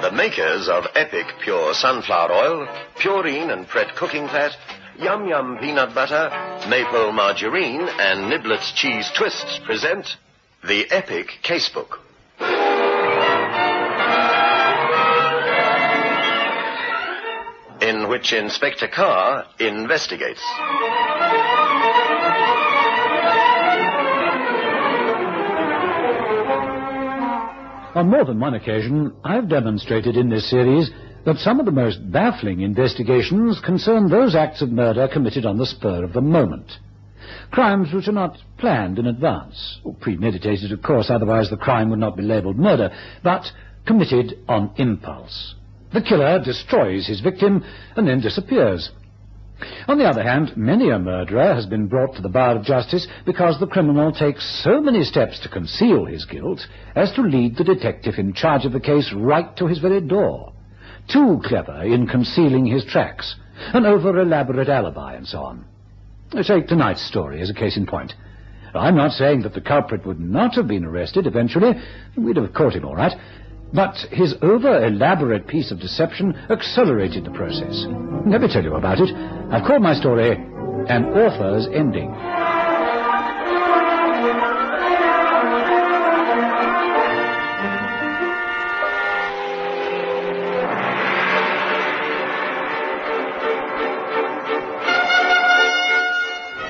The 0.00 0.12
makers 0.12 0.68
of 0.68 0.86
Epic 0.94 1.26
Pure 1.42 1.74
Sunflower 1.74 2.30
Oil, 2.30 2.68
Purine 3.00 3.50
and 3.52 3.66
Pret 3.66 3.96
Cooking 3.96 4.28
Fat, 4.28 4.56
Yum 4.96 5.26
Yum 5.26 5.58
Peanut 5.58 5.92
Butter, 5.92 6.30
Maple 6.68 7.10
Margarine, 7.10 7.88
and 7.98 8.30
Niblets 8.30 8.72
Cheese 8.76 9.10
Twists 9.16 9.58
present 9.64 10.16
the 10.62 10.88
Epic 10.92 11.40
Casebook. 11.42 11.98
In 17.82 18.08
which 18.08 18.32
Inspector 18.32 18.86
Carr 18.88 19.46
investigates. 19.58 20.44
On 28.00 28.08
more 28.08 28.24
than 28.24 28.40
one 28.40 28.54
occasion, 28.54 29.12
I've 29.22 29.50
demonstrated 29.50 30.16
in 30.16 30.30
this 30.30 30.48
series 30.48 30.90
that 31.26 31.36
some 31.36 31.60
of 31.60 31.66
the 31.66 31.70
most 31.70 31.98
baffling 32.10 32.62
investigations 32.62 33.60
concern 33.60 34.08
those 34.08 34.34
acts 34.34 34.62
of 34.62 34.72
murder 34.72 35.06
committed 35.06 35.44
on 35.44 35.58
the 35.58 35.66
spur 35.66 36.02
of 36.02 36.14
the 36.14 36.22
moment. 36.22 36.78
Crimes 37.50 37.92
which 37.92 38.08
are 38.08 38.12
not 38.12 38.38
planned 38.56 38.98
in 38.98 39.04
advance, 39.06 39.80
or 39.84 39.92
premeditated, 39.92 40.72
of 40.72 40.80
course, 40.80 41.10
otherwise 41.10 41.50
the 41.50 41.58
crime 41.58 41.90
would 41.90 41.98
not 41.98 42.16
be 42.16 42.22
labelled 42.22 42.56
murder, 42.56 42.90
but 43.22 43.44
committed 43.84 44.32
on 44.48 44.72
impulse. 44.76 45.54
The 45.92 46.00
killer 46.00 46.42
destroys 46.42 47.06
his 47.06 47.20
victim 47.20 47.62
and 47.96 48.08
then 48.08 48.22
disappears. 48.22 48.90
On 49.88 49.98
the 49.98 50.04
other 50.08 50.22
hand, 50.22 50.56
many 50.56 50.90
a 50.90 50.98
murderer 50.98 51.54
has 51.54 51.66
been 51.66 51.86
brought 51.86 52.14
to 52.16 52.22
the 52.22 52.28
bar 52.28 52.56
of 52.56 52.64
justice 52.64 53.06
because 53.26 53.58
the 53.58 53.66
criminal 53.66 54.12
takes 54.12 54.62
so 54.62 54.80
many 54.80 55.04
steps 55.04 55.40
to 55.40 55.48
conceal 55.48 56.04
his 56.04 56.24
guilt 56.24 56.60
as 56.94 57.12
to 57.12 57.22
lead 57.22 57.56
the 57.56 57.64
detective 57.64 58.14
in 58.18 58.32
charge 58.32 58.64
of 58.64 58.72
the 58.72 58.80
case 58.80 59.12
right 59.14 59.56
to 59.56 59.66
his 59.66 59.78
very 59.78 60.00
door. 60.00 60.52
Too 61.12 61.40
clever 61.44 61.82
in 61.82 62.06
concealing 62.06 62.66
his 62.66 62.84
tracks, 62.84 63.34
an 63.74 63.86
over-elaborate 63.86 64.68
alibi 64.68 65.14
and 65.14 65.26
so 65.26 65.38
on. 65.40 65.64
Take 66.30 66.68
tonight's 66.68 67.06
story 67.06 67.40
as 67.40 67.50
a 67.50 67.54
case 67.54 67.76
in 67.76 67.86
point. 67.86 68.12
I'm 68.74 68.94
not 68.94 69.12
saying 69.12 69.42
that 69.42 69.54
the 69.54 69.60
culprit 69.60 70.06
would 70.06 70.20
not 70.20 70.54
have 70.54 70.68
been 70.68 70.84
arrested 70.84 71.26
eventually. 71.26 71.72
We'd 72.16 72.36
have 72.36 72.54
caught 72.54 72.74
him 72.74 72.84
all 72.84 72.94
right. 72.94 73.12
But 73.72 73.94
his 74.10 74.34
over-elaborate 74.42 75.46
piece 75.46 75.70
of 75.70 75.78
deception 75.78 76.34
accelerated 76.50 77.24
the 77.24 77.30
process. 77.30 77.86
Let 78.26 78.40
me 78.40 78.48
tell 78.52 78.64
you 78.64 78.74
about 78.74 78.98
it. 78.98 79.14
I've 79.14 79.66
called 79.66 79.82
my 79.82 79.94
story 79.94 80.32
An 80.32 81.04
Author's 81.06 81.68
Ending. 81.72 82.10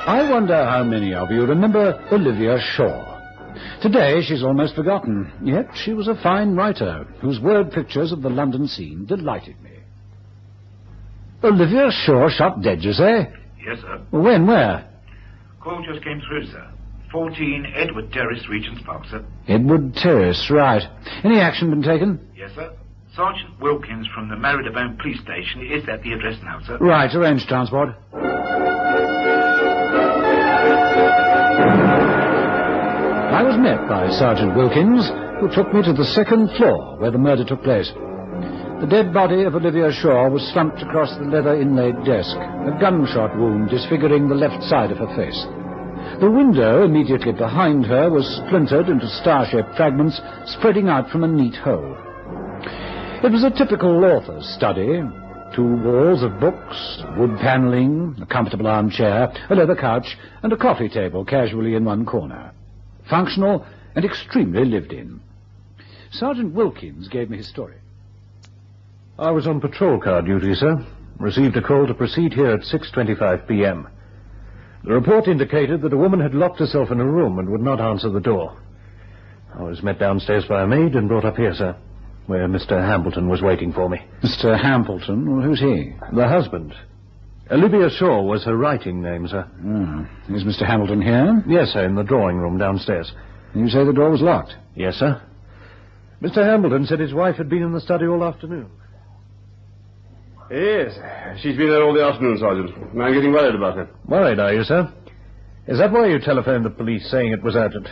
I 0.06 0.28
wonder 0.28 0.64
how 0.64 0.82
many 0.84 1.14
of 1.14 1.30
you 1.30 1.46
remember 1.46 1.98
Olivia 2.12 2.58
Shaw. 2.60 3.09
Today 3.82 4.20
she's 4.22 4.42
almost 4.42 4.74
forgotten, 4.74 5.32
yet 5.42 5.68
she 5.74 5.94
was 5.94 6.06
a 6.06 6.20
fine 6.22 6.54
writer 6.54 7.04
whose 7.22 7.40
word 7.40 7.72
pictures 7.72 8.12
of 8.12 8.20
the 8.20 8.28
London 8.28 8.68
scene 8.68 9.06
delighted 9.06 9.60
me. 9.62 9.70
Olivia 11.42 11.90
Shaw 11.90 12.28
shot 12.28 12.60
dead, 12.60 12.82
you 12.82 12.92
say? 12.92 13.32
Yes, 13.66 13.78
sir. 13.80 14.02
When, 14.10 14.46
where? 14.46 14.86
Call 15.60 15.82
just 15.90 16.04
came 16.04 16.20
through, 16.28 16.46
sir. 16.46 16.68
14 17.10 17.72
Edward 17.74 18.12
Terrace, 18.12 18.46
Regent's 18.50 18.82
Park, 18.82 19.04
sir. 19.10 19.24
Edward 19.48 19.94
Terrace, 19.94 20.50
right. 20.50 20.82
Any 21.24 21.40
action 21.40 21.70
been 21.70 21.82
taken? 21.82 22.20
Yes, 22.36 22.50
sir. 22.54 22.72
Sergeant 23.16 23.58
Wilkins 23.60 24.06
from 24.14 24.28
the 24.28 24.36
Marylebone 24.36 24.98
Police 25.00 25.20
Station 25.20 25.62
is 25.66 25.88
at 25.88 26.02
the 26.02 26.12
address 26.12 26.36
now, 26.44 26.60
sir. 26.64 26.76
Right, 26.78 27.12
arrange 27.14 27.46
transport. 27.46 27.96
I 33.40 33.42
was 33.42 33.56
met 33.56 33.88
by 33.88 34.10
Sergeant 34.10 34.54
Wilkins, 34.54 35.08
who 35.40 35.48
took 35.48 35.72
me 35.72 35.80
to 35.84 35.94
the 35.94 36.04
second 36.04 36.50
floor 36.58 36.98
where 36.98 37.10
the 37.10 37.16
murder 37.16 37.42
took 37.42 37.62
place. 37.62 37.90
The 38.84 38.86
dead 38.86 39.14
body 39.14 39.44
of 39.44 39.54
Olivia 39.54 39.90
Shaw 39.90 40.28
was 40.28 40.46
slumped 40.52 40.82
across 40.82 41.16
the 41.16 41.24
leather 41.24 41.56
inlaid 41.56 42.04
desk, 42.04 42.36
a 42.36 42.76
gunshot 42.78 43.34
wound 43.38 43.70
disfiguring 43.70 44.28
the 44.28 44.34
left 44.34 44.62
side 44.64 44.92
of 44.92 44.98
her 44.98 45.08
face. 45.16 45.40
The 46.20 46.30
window 46.30 46.84
immediately 46.84 47.32
behind 47.32 47.86
her 47.86 48.10
was 48.10 48.28
splintered 48.44 48.90
into 48.90 49.08
star-shaped 49.08 49.74
fragments 49.74 50.20
spreading 50.44 50.90
out 50.90 51.08
from 51.08 51.24
a 51.24 51.28
neat 51.28 51.56
hole. 51.56 51.96
It 53.24 53.32
was 53.32 53.42
a 53.42 53.56
typical 53.56 54.04
author's 54.04 54.46
study. 54.52 55.00
Two 55.56 55.80
walls 55.80 56.22
of 56.22 56.38
books, 56.40 57.02
wood 57.16 57.38
paneling, 57.40 58.16
a 58.20 58.26
comfortable 58.26 58.66
armchair, 58.66 59.32
a 59.48 59.54
leather 59.54 59.76
couch, 59.76 60.18
and 60.42 60.52
a 60.52 60.58
coffee 60.58 60.90
table 60.90 61.24
casually 61.24 61.74
in 61.74 61.86
one 61.86 62.04
corner. 62.04 62.52
Functional 63.10 63.66
and 63.96 64.04
extremely 64.04 64.64
lived 64.64 64.92
in. 64.92 65.20
Sergeant 66.12 66.54
Wilkins 66.54 67.08
gave 67.08 67.28
me 67.28 67.38
his 67.38 67.48
story. 67.48 67.76
I 69.18 69.32
was 69.32 69.46
on 69.46 69.60
patrol 69.60 70.00
car 70.00 70.22
duty, 70.22 70.54
sir. 70.54 70.86
Received 71.18 71.56
a 71.56 71.62
call 71.62 71.86
to 71.86 71.94
proceed 71.94 72.32
here 72.32 72.52
at 72.52 72.60
6.25 72.60 73.46
p.m. 73.46 73.88
The 74.84 74.92
report 74.92 75.28
indicated 75.28 75.82
that 75.82 75.92
a 75.92 75.98
woman 75.98 76.20
had 76.20 76.34
locked 76.34 76.58
herself 76.58 76.90
in 76.90 77.00
a 77.00 77.04
room 77.04 77.38
and 77.38 77.50
would 77.50 77.60
not 77.60 77.80
answer 77.80 78.08
the 78.08 78.20
door. 78.20 78.56
I 79.54 79.62
was 79.62 79.82
met 79.82 79.98
downstairs 79.98 80.46
by 80.48 80.62
a 80.62 80.66
maid 80.66 80.94
and 80.94 81.08
brought 81.08 81.26
up 81.26 81.36
here, 81.36 81.52
sir, 81.52 81.76
where 82.26 82.48
Mr. 82.48 82.80
Hambleton 82.80 83.28
was 83.28 83.42
waiting 83.42 83.72
for 83.72 83.90
me. 83.90 83.98
Mr. 84.22 84.58
Hambleton? 84.58 85.42
Who's 85.42 85.60
he? 85.60 85.92
The 86.14 86.28
husband. 86.28 86.74
Olivia 87.50 87.88
Shaw 87.90 88.22
was 88.22 88.44
her 88.44 88.56
writing 88.56 89.02
name, 89.02 89.26
sir. 89.26 89.44
Oh. 89.66 90.34
Is 90.34 90.44
Mr. 90.44 90.64
Hambleton 90.66 91.02
here? 91.02 91.42
Yes, 91.48 91.70
sir, 91.70 91.84
in 91.84 91.94
the 91.96 92.04
drawing 92.04 92.36
room 92.36 92.58
downstairs. 92.58 93.10
You 93.54 93.68
say 93.68 93.84
the 93.84 93.92
door 93.92 94.10
was 94.10 94.20
locked? 94.20 94.54
Yes, 94.76 94.94
sir. 94.96 95.20
Mr. 96.22 96.44
Hambleton 96.44 96.86
said 96.86 97.00
his 97.00 97.12
wife 97.14 97.36
had 97.36 97.48
been 97.48 97.62
in 97.62 97.72
the 97.72 97.80
study 97.80 98.06
all 98.06 98.22
afternoon. 98.22 98.70
Yes, 100.50 100.92
she's 101.40 101.56
been 101.56 101.68
there 101.70 101.82
all 101.82 101.94
the 101.94 102.04
afternoon, 102.04 102.38
Sergeant. 102.38 102.70
I'm 103.00 103.12
getting 103.14 103.32
worried 103.32 103.54
about 103.54 103.76
her. 103.76 103.88
Worried, 104.06 104.38
are 104.38 104.52
you, 104.52 104.62
sir? 104.64 104.92
Is 105.66 105.78
that 105.78 105.92
why 105.92 106.06
you 106.08 106.18
telephoned 106.20 106.64
the 106.64 106.70
police 106.70 107.08
saying 107.10 107.32
it 107.32 107.42
was 107.42 107.56
urgent? 107.56 107.88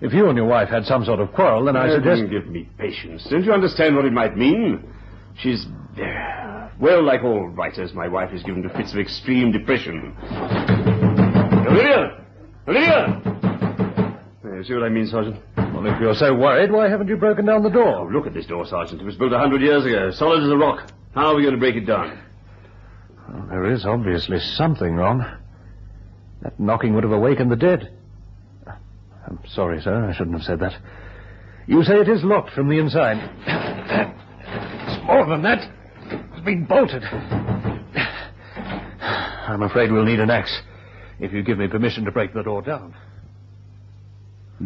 If 0.00 0.12
you 0.12 0.28
and 0.28 0.36
your 0.36 0.46
wife 0.46 0.68
had 0.68 0.84
some 0.84 1.04
sort 1.04 1.20
of 1.20 1.32
quarrel, 1.32 1.64
then 1.64 1.76
I 1.76 1.88
Uh, 1.88 1.94
suggest... 1.96 2.30
Give 2.30 2.46
me 2.48 2.68
patience. 2.78 3.26
Don't 3.30 3.44
you 3.44 3.52
understand 3.52 3.94
what 3.96 4.04
it 4.04 4.12
might 4.12 4.36
mean? 4.36 4.84
She's... 5.38 5.66
uh, 6.74 6.78
Well, 6.80 7.02
like 7.04 7.22
all 7.22 7.48
writers, 7.48 7.92
my 7.94 8.08
wife 8.08 8.32
is 8.32 8.42
given 8.42 8.62
to 8.62 8.68
fits 8.70 8.92
of 8.92 8.98
extreme 8.98 9.52
depression. 9.52 10.14
Olivia! 11.66 12.24
Olivia! 12.68 13.20
Uh, 14.44 14.56
You 14.56 14.64
see 14.64 14.74
what 14.74 14.82
I 14.84 14.88
mean, 14.88 15.06
Sergeant? 15.06 15.36
Well, 15.56 15.86
if 15.86 16.00
you're 16.00 16.14
so 16.14 16.34
worried, 16.34 16.70
why 16.70 16.88
haven't 16.88 17.08
you 17.08 17.16
broken 17.16 17.44
down 17.46 17.62
the 17.62 17.68
Oh, 17.70 17.72
door? 17.72 18.12
look 18.12 18.26
at 18.26 18.34
this 18.34 18.46
door, 18.46 18.64
Sergeant. 18.66 19.00
It 19.00 19.04
was 19.04 19.16
built 19.16 19.32
a 19.32 19.38
hundred 19.38 19.60
years 19.62 19.84
ago, 19.84 20.10
solid 20.10 20.42
as 20.42 20.50
a 20.50 20.56
rock. 20.56 20.90
How 21.14 21.26
are 21.32 21.34
we 21.36 21.42
going 21.42 21.54
to 21.54 21.60
break 21.60 21.76
it 21.76 21.86
down? 21.86 22.18
Well, 23.28 23.46
there 23.50 23.64
is 23.72 23.84
obviously 23.86 24.38
something 24.38 24.94
wrong. 24.94 25.24
That 26.42 26.58
knocking 26.60 26.94
would 26.94 27.04
have 27.04 27.12
awakened 27.12 27.50
the 27.50 27.56
dead. 27.56 27.90
I'm 29.26 29.38
sorry, 29.48 29.80
sir. 29.80 30.04
I 30.04 30.12
shouldn't 30.12 30.36
have 30.36 30.44
said 30.44 30.60
that. 30.60 30.74
You 31.66 31.82
say 31.82 31.94
it 31.94 32.08
is 32.08 32.22
locked 32.22 32.50
from 32.50 32.68
the 32.68 32.78
inside. 32.78 33.18
It's 34.86 35.02
more 35.06 35.26
than 35.26 35.42
that. 35.42 35.66
It's 36.44 36.50
been 36.50 36.66
bolted. 36.66 37.02
I'm 39.48 39.62
afraid 39.62 39.90
we'll 39.90 40.04
need 40.04 40.20
an 40.20 40.28
axe 40.28 40.60
if 41.18 41.32
you 41.32 41.42
give 41.42 41.56
me 41.56 41.68
permission 41.68 42.04
to 42.04 42.12
break 42.12 42.34
the 42.34 42.42
door 42.42 42.60
down. 42.60 42.94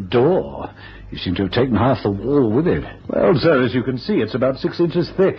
Door? 0.08 0.70
You 1.12 1.19
seem 1.19 1.37
to 1.37 1.43
have 1.43 1.53
taken 1.53 1.76
half 1.76 2.03
the 2.03 2.11
wall 2.11 2.50
with 2.53 2.67
it. 2.67 2.82
Well, 3.08 3.35
sir, 3.37 3.64
as 3.64 3.75
you 3.75 3.85
can 3.85 3.97
see, 3.97 4.14
it's 4.14 4.35
about 4.35 4.56
six 4.56 4.81
inches 4.81 5.08
thick. 5.17 5.37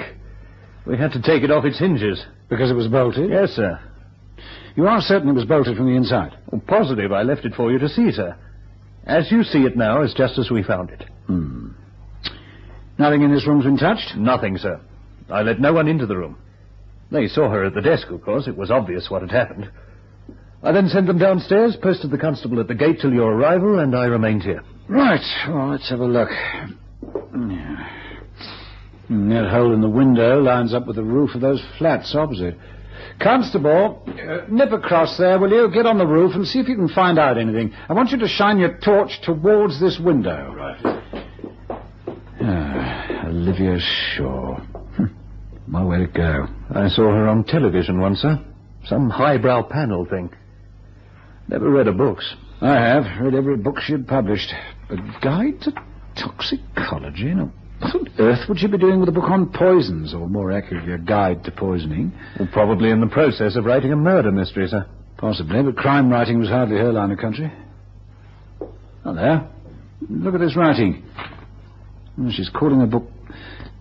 We 0.86 0.98
had 0.98 1.12
to 1.12 1.22
take 1.22 1.44
it 1.44 1.52
off 1.52 1.66
its 1.66 1.78
hinges. 1.78 2.24
Because 2.48 2.72
it 2.72 2.76
was 2.76 2.88
bolted? 2.88 3.30
Yes, 3.30 3.50
sir. 3.50 3.78
You 4.78 4.88
are 4.88 5.02
certain 5.02 5.28
it 5.28 5.34
was 5.34 5.44
bolted 5.44 5.76
from 5.76 5.88
the 5.88 5.98
inside? 5.98 6.38
Well, 6.50 6.62
positive 6.66 7.12
I 7.12 7.24
left 7.24 7.44
it 7.44 7.54
for 7.54 7.70
you 7.70 7.80
to 7.80 7.90
see, 7.90 8.12
sir. 8.12 8.38
As 9.06 9.30
you 9.30 9.44
see 9.44 9.64
it 9.64 9.76
now, 9.76 10.04
it's 10.04 10.14
just 10.14 10.40
as 10.40 10.50
we 10.50 10.64
found 10.64 10.92
it. 10.92 11.04
Hmm. 11.28 11.72
Nothing 12.98 13.24
in 13.24 13.34
this 13.34 13.46
room's 13.46 13.66
been 13.66 13.78
touched? 13.78 14.16
Nothing, 14.16 14.58
sir. 14.58 14.80
I 15.32 15.42
let 15.42 15.60
no 15.60 15.74
one 15.74 15.88
into 15.88 16.06
the 16.06 16.18
room. 16.18 16.38
They 17.12 17.28
saw 17.28 17.50
her 17.50 17.66
at 17.66 17.74
the 17.74 17.82
desk, 17.82 18.10
of 18.10 18.22
course. 18.22 18.48
It 18.48 18.58
was 18.58 18.72
obvious 18.72 19.10
what 19.10 19.22
had 19.22 19.32
happened. 19.32 19.70
I 20.62 20.72
then 20.72 20.90
sent 20.90 21.08
them 21.08 21.18
downstairs, 21.18 21.78
posted 21.82 22.12
the 22.12 22.18
constable 22.18 22.60
at 22.60 22.68
the 22.68 22.76
gate 22.76 23.00
till 23.02 23.14
your 23.14 23.32
arrival, 23.32 23.80
and 23.80 23.96
I 23.96 24.06
remained 24.06 24.44
here. 24.44 24.62
Right. 24.88 25.24
Well, 25.48 25.70
let's 25.70 25.90
have 25.90 26.02
a 26.02 26.06
look. 26.06 26.30
Yeah. 26.32 27.90
That 29.10 29.50
hole 29.50 29.74
in 29.74 29.82
the 29.82 29.90
window 29.90 30.40
lines 30.40 30.74
up 30.74 30.86
with 30.86 30.98
the 30.98 31.04
roof 31.04 31.34
of 31.34 31.42
those 31.42 31.64
flats 31.78 32.14
opposite. 32.14 32.58
Constable, 33.20 34.04
uh, 34.08 34.46
nip 34.50 34.72
across 34.72 35.18
there, 35.18 35.40
will 35.40 35.50
you? 35.50 35.70
Get 35.74 35.86
on 35.86 35.98
the 35.98 36.06
roof 36.06 36.36
and 36.36 36.46
see 36.46 36.60
if 36.60 36.68
you 36.68 36.76
can 36.76 36.90
find 36.90 37.18
out 37.18 37.38
anything. 37.38 37.74
I 37.88 37.94
want 37.94 38.12
you 38.12 38.20
to 38.20 38.28
shine 38.28 38.60
your 38.60 38.78
torch 38.78 39.22
towards 39.24 39.80
this 39.80 40.00
window. 40.00 40.54
Right. 40.56 41.02
Ah, 42.42 43.28
Olivia 43.28 43.80
Shaw. 43.80 44.60
Hmm. 45.70 45.90
way 45.90 45.98
where'd 45.98 46.14
go? 46.14 46.48
I 46.74 46.88
saw 46.90 47.12
her 47.12 47.28
on 47.28 47.44
television 47.44 48.00
once, 48.00 48.20
sir. 48.20 48.40
Some 48.86 49.10
highbrow 49.10 49.64
panel 49.64 50.06
thing. 50.06 50.30
Never 51.48 51.70
read 51.70 51.88
her 51.88 51.94
books. 51.94 52.36
I 52.62 52.74
have. 52.76 53.04
Read 53.22 53.36
every 53.36 53.58
book 53.58 53.80
she 53.80 53.94
had 53.94 54.08
published. 54.08 54.54
A 54.90 54.96
guide 55.22 55.62
to 55.62 55.74
toxicology? 56.16 57.34
Now, 57.34 57.52
what 57.80 57.96
on 57.96 58.08
earth 58.20 58.50
would 58.50 58.60
she 58.60 58.68
be 58.68 58.78
doing 58.78 59.00
with 59.00 59.10
a 59.10 59.12
book 59.14 59.30
on 59.30 59.52
poisons, 59.52 60.14
or 60.14 60.28
more 60.28 60.52
accurately, 60.52 60.94
a 60.94 60.98
guide 60.98 61.44
to 61.46 61.52
poisoning? 61.52 62.12
Well, 62.38 62.50
probably 62.52 62.90
in 62.90 63.00
the 63.00 63.08
process 63.08 63.56
of 63.56 63.66
writing 63.66 63.92
a 63.94 63.96
murder 63.96 64.32
mystery, 64.32 64.68
sir. 64.68 64.86
Possibly, 65.18 65.62
but 65.64 65.76
crime 65.76 66.10
writing 66.10 66.40
was 66.40 66.50
hardly 66.50 66.78
her 66.78 66.92
line 66.92 67.12
of 67.12 67.20
country. 67.20 67.52
Oh, 69.06 69.14
there. 69.14 69.48
Look 70.10 70.34
at 70.34 70.40
this 70.40 70.56
writing. 70.56 71.04
She's 72.32 72.50
calling 72.50 72.80
her 72.80 72.86
book 72.86 73.04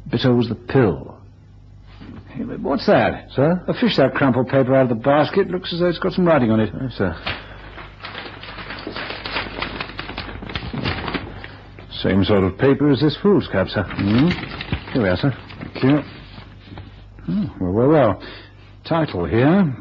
Bitto's 0.08 0.48
the 0.48 0.54
Pill. 0.54 1.17
What's 2.62 2.86
that? 2.86 3.30
Sir? 3.32 3.62
I 3.68 3.80
fished 3.80 3.96
that 3.98 4.14
crumpled 4.14 4.48
paper 4.48 4.74
out 4.74 4.82
of 4.82 4.88
the 4.88 4.94
basket. 5.02 5.48
Looks 5.48 5.72
as 5.72 5.80
though 5.80 5.88
it's 5.88 5.98
got 5.98 6.12
some 6.12 6.26
writing 6.26 6.50
on 6.50 6.60
it. 6.60 6.70
Yes, 6.80 6.92
sir. 6.94 7.14
Same 12.02 12.24
sort 12.24 12.44
of 12.44 12.56
paper 12.58 12.90
as 12.90 13.00
this 13.00 13.16
foolscap, 13.22 13.68
sir. 13.68 13.82
Hmm? 13.82 14.28
Here 14.92 15.02
we 15.02 15.08
are, 15.08 15.16
sir. 15.16 15.32
Thank 15.58 15.84
you. 15.84 15.98
Oh, 17.28 17.56
well, 17.60 17.72
well, 17.72 17.88
well. 17.88 18.22
Title 18.88 19.26
here 19.26 19.76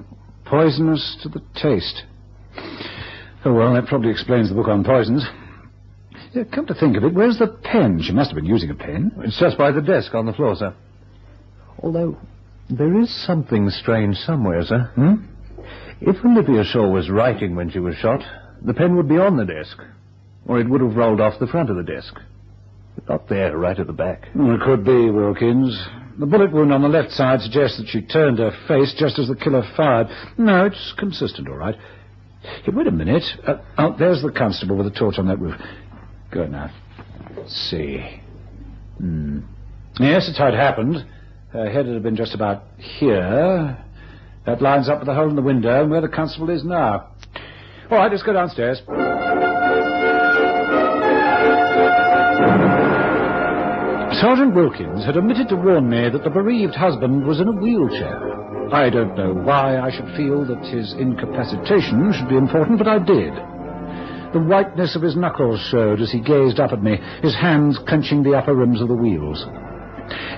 Poisonous 0.45 1.17
to 1.23 1.29
the 1.29 1.41
Taste. 1.55 2.03
Oh, 3.45 3.53
well, 3.53 3.73
that 3.73 3.85
probably 3.85 4.09
explains 4.11 4.49
the 4.49 4.55
book 4.55 4.67
on 4.67 4.83
poisons. 4.83 5.25
Yeah, 6.33 6.43
come 6.53 6.65
to 6.67 6.73
think 6.73 6.97
of 6.97 7.03
it, 7.03 7.13
where's 7.13 7.37
the 7.37 7.47
pen? 7.47 8.01
She 8.01 8.13
must 8.13 8.31
have 8.31 8.35
been 8.35 8.45
using 8.45 8.69
a 8.69 8.75
pen. 8.75 9.11
It's 9.19 9.39
just 9.39 9.57
by 9.57 9.71
the 9.71 9.81
desk 9.81 10.13
on 10.13 10.25
the 10.25 10.33
floor, 10.33 10.55
sir. 10.55 10.73
Although, 11.81 12.17
there 12.69 12.99
is 12.99 13.25
something 13.25 13.69
strange 13.69 14.17
somewhere, 14.17 14.63
sir. 14.63 14.91
Hmm? 14.95 15.25
If 16.01 16.23
Olivia 16.23 16.63
Shaw 16.63 16.87
was 16.89 17.09
writing 17.09 17.55
when 17.55 17.69
she 17.69 17.79
was 17.79 17.95
shot, 17.95 18.21
the 18.61 18.73
pen 18.73 18.95
would 18.95 19.09
be 19.09 19.17
on 19.17 19.37
the 19.37 19.45
desk. 19.45 19.77
Or 20.45 20.59
it 20.59 20.69
would 20.69 20.81
have 20.81 20.95
rolled 20.95 21.19
off 21.19 21.39
the 21.39 21.47
front 21.47 21.69
of 21.69 21.75
the 21.75 21.83
desk. 21.83 22.13
Not 23.07 23.27
there, 23.29 23.57
right 23.57 23.77
at 23.77 23.87
the 23.87 23.93
back. 23.93 24.27
Well, 24.35 24.55
it 24.55 24.61
could 24.61 24.83
be, 24.83 25.09
Wilkins. 25.09 25.77
The 26.19 26.25
bullet 26.25 26.51
wound 26.51 26.73
on 26.73 26.81
the 26.81 26.87
left 26.87 27.11
side 27.11 27.41
suggests 27.41 27.77
that 27.77 27.87
she 27.87 28.01
turned 28.01 28.39
her 28.39 28.51
face 28.67 28.95
just 28.97 29.19
as 29.19 29.27
the 29.27 29.35
killer 29.35 29.63
fired. 29.75 30.07
No, 30.37 30.65
it's 30.65 30.93
consistent, 30.97 31.47
all 31.47 31.55
right. 31.55 31.75
Hey, 32.41 32.71
wait 32.73 32.87
a 32.87 32.91
minute. 32.91 33.23
Uh, 33.45 33.57
oh, 33.77 33.95
there's 33.97 34.21
the 34.21 34.31
constable 34.31 34.77
with 34.77 34.87
a 34.87 34.91
torch 34.91 35.19
on 35.19 35.27
that 35.27 35.39
roof. 35.39 35.55
Good 36.31 36.51
now. 36.51 36.71
Let's 37.35 37.53
see. 37.69 38.21
Hmm. 38.97 39.41
Yes, 39.99 40.27
it's 40.27 40.37
how 40.37 40.47
it 40.47 40.53
happened. 40.53 41.05
Uh, 41.53 41.59
Her 41.59 41.69
head 41.71 41.85
had 41.87 42.03
been 42.03 42.15
just 42.15 42.33
about 42.35 42.63
here. 42.77 43.77
That 44.45 44.61
lines 44.61 44.89
up 44.89 44.99
with 44.99 45.07
the 45.07 45.13
hole 45.13 45.29
in 45.29 45.35
the 45.35 45.41
window 45.41 45.81
and 45.81 45.91
where 45.91 46.01
the 46.01 46.07
constable 46.07 46.49
is 46.49 46.63
now. 46.63 47.09
All 47.91 47.97
right, 47.97 48.11
let's 48.11 48.23
go 48.23 48.33
downstairs. 48.33 48.81
Sergeant 54.21 54.55
Wilkins 54.55 55.05
had 55.05 55.15
omitted 55.15 55.47
to 55.49 55.55
warn 55.55 55.89
me 55.89 56.09
that 56.09 56.23
the 56.23 56.29
bereaved 56.29 56.73
husband 56.73 57.25
was 57.27 57.39
in 57.39 57.47
a 57.47 57.51
wheelchair. 57.51 58.73
I 58.73 58.89
don't 58.89 59.15
know 59.15 59.33
why 59.33 59.77
I 59.79 59.91
should 59.91 60.09
feel 60.17 60.43
that 60.45 60.65
his 60.65 60.93
incapacitation 60.93 62.11
should 62.13 62.27
be 62.27 62.35
important, 62.35 62.79
but 62.79 62.87
I 62.87 62.97
did. 62.99 63.33
The 64.33 64.43
whiteness 64.43 64.95
of 64.95 65.03
his 65.03 65.15
knuckles 65.15 65.59
showed 65.69 66.01
as 66.01 66.11
he 66.11 66.19
gazed 66.19 66.59
up 66.59 66.71
at 66.73 66.81
me, 66.81 66.97
his 67.21 67.35
hands 67.35 67.77
clenching 67.87 68.23
the 68.23 68.33
upper 68.35 68.55
rims 68.55 68.81
of 68.81 68.87
the 68.87 68.95
wheels. 68.95 69.45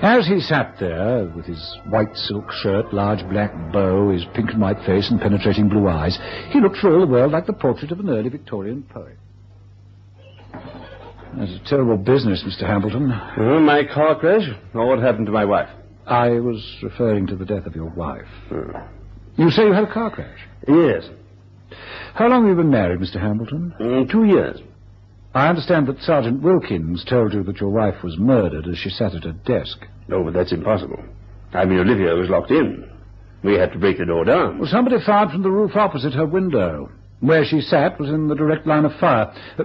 As 0.02 0.26
he 0.26 0.40
sat 0.40 0.76
there, 0.80 1.26
with 1.36 1.46
his 1.46 1.76
white 1.88 2.14
silk 2.16 2.50
shirt, 2.62 2.92
large 2.92 3.20
black 3.30 3.52
bow, 3.72 4.10
his 4.10 4.24
pink 4.34 4.50
and 4.50 4.60
white 4.60 4.78
face, 4.86 5.10
and 5.10 5.20
penetrating 5.20 5.68
blue 5.68 5.88
eyes, 5.88 6.18
he 6.50 6.60
looked 6.60 6.78
for 6.78 6.92
all 6.92 7.00
the 7.00 7.12
world 7.12 7.32
like 7.32 7.46
the 7.46 7.52
portrait 7.52 7.92
of 7.92 8.00
an 8.00 8.08
early 8.08 8.28
Victorian 8.28 8.82
poet. 8.82 9.16
That's 11.36 11.52
a 11.52 11.60
terrible 11.68 11.96
business, 11.96 12.42
Mr. 12.44 12.66
Hambleton. 12.66 13.12
Oh, 13.38 13.60
my 13.60 13.84
car 13.84 14.18
crash? 14.18 14.48
Or 14.74 14.88
what 14.88 14.98
happened 14.98 15.26
to 15.26 15.32
my 15.32 15.44
wife? 15.44 15.68
I 16.06 16.30
was 16.40 16.60
referring 16.82 17.28
to 17.28 17.36
the 17.36 17.44
death 17.44 17.66
of 17.66 17.76
your 17.76 17.90
wife. 17.90 18.26
You 19.36 19.50
say 19.50 19.62
you 19.64 19.72
had 19.72 19.84
a 19.84 19.92
car 19.92 20.10
crash? 20.10 20.38
Yes. 20.66 21.08
How 22.14 22.26
long 22.28 22.42
have 22.42 22.50
you 22.50 22.56
been 22.56 22.70
married, 22.70 22.98
Mr. 22.98 23.20
Hambleton? 23.20 23.72
Mm, 23.80 24.10
two 24.10 24.24
years. 24.24 24.60
I 25.32 25.48
understand 25.48 25.86
that 25.86 26.00
Sergeant 26.02 26.42
Wilkins 26.42 27.04
told 27.04 27.32
you 27.32 27.44
that 27.44 27.60
your 27.60 27.70
wife 27.70 28.02
was 28.02 28.18
murdered 28.18 28.66
as 28.66 28.78
she 28.78 28.90
sat 28.90 29.14
at 29.14 29.24
her 29.24 29.32
desk. 29.32 29.78
No, 30.08 30.24
but 30.24 30.34
that's 30.34 30.52
impossible. 30.52 31.02
I 31.52 31.64
mean, 31.64 31.78
Olivia 31.78 32.14
was 32.14 32.28
locked 32.28 32.50
in. 32.50 32.88
We 33.44 33.54
had 33.54 33.72
to 33.72 33.78
break 33.78 33.98
the 33.98 34.06
door 34.06 34.24
down. 34.24 34.58
Well, 34.58 34.68
somebody 34.68 34.96
fired 35.04 35.30
from 35.30 35.42
the 35.42 35.50
roof 35.50 35.76
opposite 35.76 36.14
her 36.14 36.26
window. 36.26 36.90
Where 37.20 37.44
she 37.44 37.60
sat 37.60 37.98
was 38.00 38.08
in 38.08 38.28
the 38.28 38.34
direct 38.34 38.66
line 38.66 38.84
of 38.84 38.92
fire. 38.98 39.32
Uh, 39.58 39.64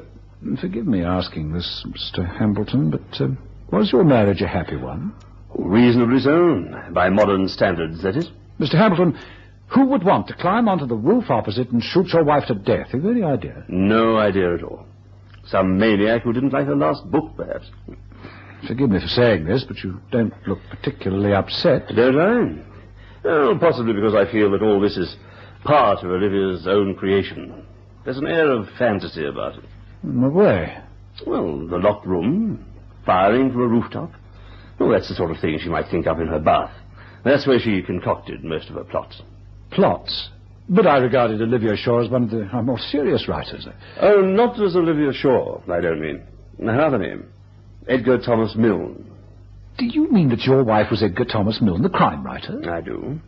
forgive 0.61 0.85
me 0.85 1.03
asking 1.03 1.53
this, 1.53 1.85
Mr. 1.87 2.25
Hambleton, 2.37 2.91
but 2.91 3.21
uh, 3.21 3.29
was 3.71 3.91
your 3.91 4.03
marriage 4.03 4.41
a 4.41 4.47
happy 4.47 4.75
one? 4.75 5.13
Reasonably 5.57 6.19
so. 6.19 6.63
By 6.91 7.09
modern 7.09 7.47
standards, 7.47 8.03
that 8.03 8.15
is. 8.15 8.29
Mr. 8.59 8.73
Hambleton, 8.75 9.17
who 9.67 9.87
would 9.87 10.03
want 10.03 10.27
to 10.27 10.35
climb 10.35 10.67
onto 10.69 10.85
the 10.85 10.95
roof 10.95 11.29
opposite 11.29 11.71
and 11.71 11.81
shoot 11.81 12.07
your 12.13 12.23
wife 12.23 12.45
to 12.47 12.55
death? 12.55 12.91
Have 12.91 13.03
you 13.03 13.09
any 13.11 13.23
idea? 13.23 13.65
No 13.67 14.17
idea 14.17 14.53
at 14.53 14.63
all. 14.63 14.85
Some 15.47 15.77
maniac 15.77 16.23
who 16.23 16.33
didn't 16.33 16.53
like 16.53 16.65
her 16.65 16.75
last 16.75 17.09
book, 17.11 17.31
perhaps. 17.37 17.69
Forgive 18.67 18.89
me 18.89 18.99
for 18.99 19.07
saying 19.07 19.45
this, 19.45 19.63
but 19.67 19.77
you 19.83 20.01
don't 20.11 20.33
look 20.47 20.59
particularly 20.69 21.33
upset. 21.33 21.87
Don't 21.95 22.19
I? 22.19 22.63
Well, 23.23 23.57
possibly 23.59 23.93
because 23.93 24.15
I 24.15 24.31
feel 24.31 24.51
that 24.51 24.63
all 24.63 24.79
this 24.79 24.97
is 24.97 25.15
part 25.63 26.03
of 26.03 26.09
Olivia's 26.09 26.67
own 26.67 26.95
creation. 26.95 27.65
There's 28.03 28.17
an 28.17 28.27
air 28.27 28.51
of 28.51 28.67
fantasy 28.77 29.25
about 29.25 29.57
it. 29.57 29.63
In 30.03 30.21
what 30.21 30.33
way? 30.33 30.77
Well, 31.25 31.67
the 31.67 31.77
locked 31.77 32.05
room, 32.05 32.65
firing 33.05 33.51
from 33.51 33.61
a 33.61 33.67
rooftop. 33.67 34.11
Well, 34.79 34.89
that's 34.89 35.09
the 35.09 35.15
sort 35.15 35.31
of 35.31 35.39
thing 35.39 35.57
she 35.61 35.69
might 35.69 35.89
think 35.89 36.07
up 36.07 36.19
in 36.19 36.27
her 36.27 36.39
bath. 36.39 36.71
That's 37.23 37.47
where 37.47 37.59
she 37.59 37.81
concocted 37.81 38.43
most 38.43 38.69
of 38.69 38.75
her 38.75 38.83
plots. 38.83 39.21
Plots. 39.71 40.29
But 40.67 40.87
I 40.87 40.97
regarded 40.97 41.41
Olivia 41.41 41.75
Shaw 41.75 42.03
as 42.03 42.09
one 42.09 42.23
of 42.23 42.29
the 42.31 42.61
more 42.63 42.79
serious 42.79 43.27
writers. 43.27 43.67
Oh, 44.01 44.21
not 44.21 44.59
as 44.61 44.75
Olivia 44.75 45.13
Shaw, 45.13 45.61
I 45.71 45.79
don't 45.79 46.01
mean. 46.01 46.23
Another 46.59 46.97
name. 46.97 47.25
Edgar 47.87 48.19
Thomas 48.19 48.55
Milne. 48.55 49.11
Do 49.77 49.85
you 49.85 50.11
mean 50.11 50.29
that 50.29 50.41
your 50.41 50.63
wife 50.63 50.89
was 50.89 51.03
Edgar 51.03 51.25
Thomas 51.25 51.61
Milne, 51.61 51.83
the 51.83 51.89
crime 51.89 52.23
writer? 52.23 52.59
I 52.71 52.81
do. 52.81 53.19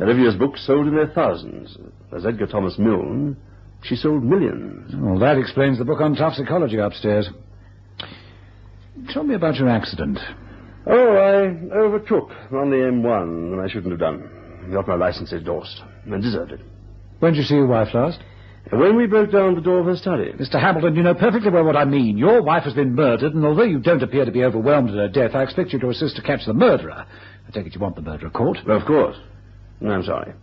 Olivia's 0.00 0.36
books 0.36 0.64
sold 0.66 0.86
in 0.86 0.94
their 0.94 1.08
thousands. 1.08 1.76
As 2.16 2.24
Edgar 2.24 2.46
Thomas 2.46 2.78
Milne, 2.78 3.36
she 3.82 3.96
sold 3.96 4.22
millions. 4.22 4.94
Well, 4.96 5.18
that 5.18 5.36
explains 5.36 5.78
the 5.78 5.84
book 5.84 6.00
on 6.00 6.14
toxicology 6.14 6.78
upstairs. 6.78 7.28
Tell 9.12 9.24
me 9.24 9.34
about 9.34 9.56
your 9.56 9.68
accident. 9.68 10.18
Oh, 10.86 11.16
I 11.16 11.76
overtook 11.76 12.30
on 12.52 12.70
the 12.70 12.76
M1 12.76 13.50
when 13.50 13.60
I 13.60 13.68
shouldn't 13.68 13.90
have 13.92 14.00
done. 14.00 14.30
Got 14.72 14.88
my 14.88 14.94
license 14.94 15.32
endorsed 15.32 15.82
and 16.06 16.22
deserved 16.22 16.52
it. 16.52 16.60
When 17.18 17.32
did 17.32 17.38
you 17.38 17.44
see 17.44 17.54
your 17.54 17.66
wife 17.66 17.94
last? 17.94 18.20
When 18.70 18.96
we 18.96 19.06
broke 19.06 19.32
down 19.32 19.54
the 19.54 19.60
door 19.60 19.80
of 19.80 19.86
her 19.86 19.96
study. 19.96 20.32
Mr. 20.32 20.60
Hambleton, 20.60 20.94
you 20.94 21.02
know 21.02 21.14
perfectly 21.14 21.50
well 21.50 21.64
what 21.64 21.76
I 21.76 21.84
mean. 21.84 22.18
Your 22.18 22.42
wife 22.42 22.64
has 22.64 22.74
been 22.74 22.94
murdered, 22.94 23.34
and 23.34 23.44
although 23.44 23.64
you 23.64 23.80
don't 23.80 24.02
appear 24.02 24.24
to 24.24 24.30
be 24.30 24.44
overwhelmed 24.44 24.90
at 24.90 24.96
her 24.96 25.08
death, 25.08 25.34
I 25.34 25.42
expect 25.42 25.72
you 25.72 25.78
to 25.80 25.88
assist 25.88 26.16
to 26.16 26.22
catch 26.22 26.46
the 26.46 26.52
murderer. 26.52 27.06
I 27.48 27.50
take 27.50 27.66
it 27.66 27.74
you 27.74 27.80
want 27.80 27.96
the 27.96 28.02
murderer 28.02 28.30
caught. 28.30 28.58
Of 28.58 28.86
course. 28.86 29.16
No, 29.80 29.90
I'm 29.90 30.04
sorry. 30.04 30.34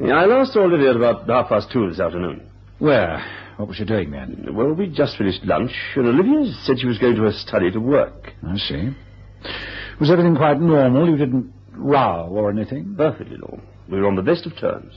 I 0.00 0.26
last 0.26 0.52
saw 0.52 0.60
Olivia 0.60 0.90
at 0.90 0.96
about 0.96 1.26
half 1.28 1.48
past 1.48 1.72
two 1.72 1.88
this 1.88 1.98
afternoon. 1.98 2.48
Where? 2.78 3.24
What 3.56 3.66
was 3.66 3.76
she 3.76 3.84
doing 3.84 4.12
then? 4.12 4.46
Well, 4.52 4.72
we 4.72 4.86
just 4.86 5.16
finished 5.16 5.44
lunch, 5.44 5.72
and 5.96 6.06
Olivia 6.06 6.52
said 6.62 6.78
she 6.78 6.86
was 6.86 6.98
going 6.98 7.16
to 7.16 7.22
her 7.22 7.32
study 7.32 7.72
to 7.72 7.80
work. 7.80 8.32
I 8.46 8.56
see. 8.56 8.90
Was 9.98 10.12
everything 10.12 10.36
quite 10.36 10.60
normal? 10.60 11.08
You 11.10 11.16
didn't 11.16 11.52
row 11.78 12.28
or 12.30 12.50
anything? 12.50 12.94
Perfectly 12.96 13.36
normal. 13.38 13.60
We 13.88 14.00
were 14.00 14.06
on 14.08 14.16
the 14.16 14.22
best 14.22 14.46
of 14.46 14.56
terms. 14.58 14.94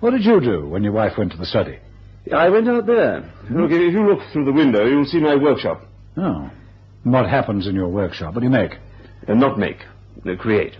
What 0.00 0.10
did 0.10 0.24
you 0.24 0.40
do 0.40 0.68
when 0.68 0.82
your 0.82 0.92
wife 0.92 1.12
went 1.16 1.32
to 1.32 1.38
the 1.38 1.46
study? 1.46 1.78
I 2.34 2.48
went 2.48 2.68
out 2.68 2.86
there. 2.86 3.32
Look, 3.50 3.70
if 3.70 3.92
you 3.92 4.06
look 4.06 4.20
through 4.32 4.44
the 4.44 4.52
window, 4.52 4.84
you'll 4.86 5.04
see 5.04 5.20
my 5.20 5.34
workshop. 5.34 5.82
Oh. 6.16 6.50
And 7.04 7.12
what 7.12 7.28
happens 7.28 7.66
in 7.66 7.74
your 7.74 7.88
workshop? 7.88 8.34
What 8.34 8.40
do 8.40 8.46
you 8.46 8.52
make? 8.52 8.72
And 9.26 9.40
not 9.40 9.58
make, 9.58 9.78
uh, 10.26 10.36
create. 10.36 10.74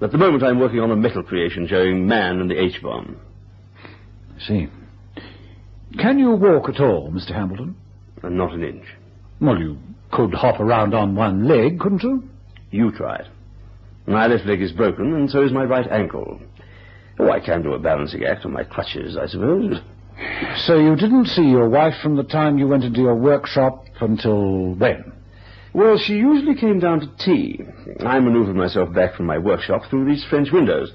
At 0.00 0.12
the 0.12 0.18
moment, 0.18 0.42
I'm 0.42 0.60
working 0.60 0.80
on 0.80 0.90
a 0.90 0.96
metal 0.96 1.22
creation 1.22 1.66
showing 1.68 2.06
man 2.06 2.40
and 2.40 2.50
the 2.50 2.60
H-bomb. 2.60 3.16
I 4.36 4.40
see. 4.46 4.68
Can 5.98 6.18
you 6.18 6.32
walk 6.32 6.68
at 6.68 6.80
all, 6.80 7.10
Mr. 7.10 7.32
Hambleton? 7.32 7.76
And 8.22 8.36
not 8.36 8.52
an 8.52 8.64
inch. 8.64 8.84
Well, 9.40 9.58
you 9.58 9.78
could 10.10 10.34
hop 10.34 10.60
around 10.60 10.94
on 10.94 11.14
one 11.14 11.46
leg, 11.46 11.78
couldn't 11.78 12.02
you? 12.02 12.28
You 12.70 12.92
try 12.92 13.16
it. 13.16 13.26
My 14.06 14.26
left 14.26 14.44
leg 14.46 14.60
is 14.60 14.72
broken, 14.72 15.14
and 15.14 15.30
so 15.30 15.42
is 15.42 15.52
my 15.52 15.64
right 15.64 15.86
ankle. 15.90 16.40
Oh, 17.18 17.30
I 17.30 17.40
can 17.40 17.62
do 17.62 17.72
a 17.72 17.78
balancing 17.78 18.24
act 18.24 18.44
on 18.44 18.52
my 18.52 18.64
crutches, 18.64 19.16
I 19.16 19.26
suppose. 19.26 19.80
So 20.66 20.78
you 20.78 20.94
didn't 20.96 21.26
see 21.26 21.42
your 21.44 21.68
wife 21.68 21.94
from 22.02 22.16
the 22.16 22.22
time 22.24 22.58
you 22.58 22.68
went 22.68 22.84
into 22.84 23.00
your 23.00 23.14
workshop 23.14 23.86
until 24.00 24.74
when? 24.74 25.12
Well, 25.72 25.98
she 25.98 26.14
usually 26.14 26.54
came 26.54 26.78
down 26.78 27.00
to 27.00 27.10
tea. 27.18 27.60
I 28.00 28.20
maneuvered 28.20 28.54
myself 28.54 28.94
back 28.94 29.14
from 29.14 29.26
my 29.26 29.38
workshop 29.38 29.82
through 29.90 30.04
these 30.04 30.24
French 30.24 30.52
windows. 30.52 30.92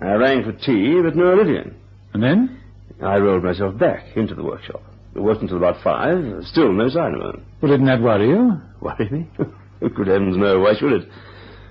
I 0.00 0.14
rang 0.14 0.42
for 0.44 0.52
tea, 0.52 1.00
but 1.02 1.16
no 1.16 1.32
Olivia. 1.32 1.70
And 2.14 2.22
then? 2.22 2.60
I 3.02 3.16
rolled 3.18 3.44
myself 3.44 3.76
back 3.78 4.16
into 4.16 4.34
the 4.34 4.42
workshop. 4.42 4.82
It 5.14 5.20
worked 5.20 5.42
until 5.42 5.58
about 5.58 5.82
five. 5.82 6.46
Still 6.46 6.72
no 6.72 6.88
sign 6.88 7.14
of 7.14 7.20
her. 7.20 7.42
Well, 7.60 7.72
didn't 7.72 7.86
that 7.86 8.00
worry 8.00 8.28
you? 8.28 8.60
Worry 8.80 9.10
me? 9.10 9.28
Good 9.94 10.06
heavens, 10.06 10.36
no. 10.36 10.60
Why 10.60 10.74
should 10.74 10.92
it? 10.92 11.08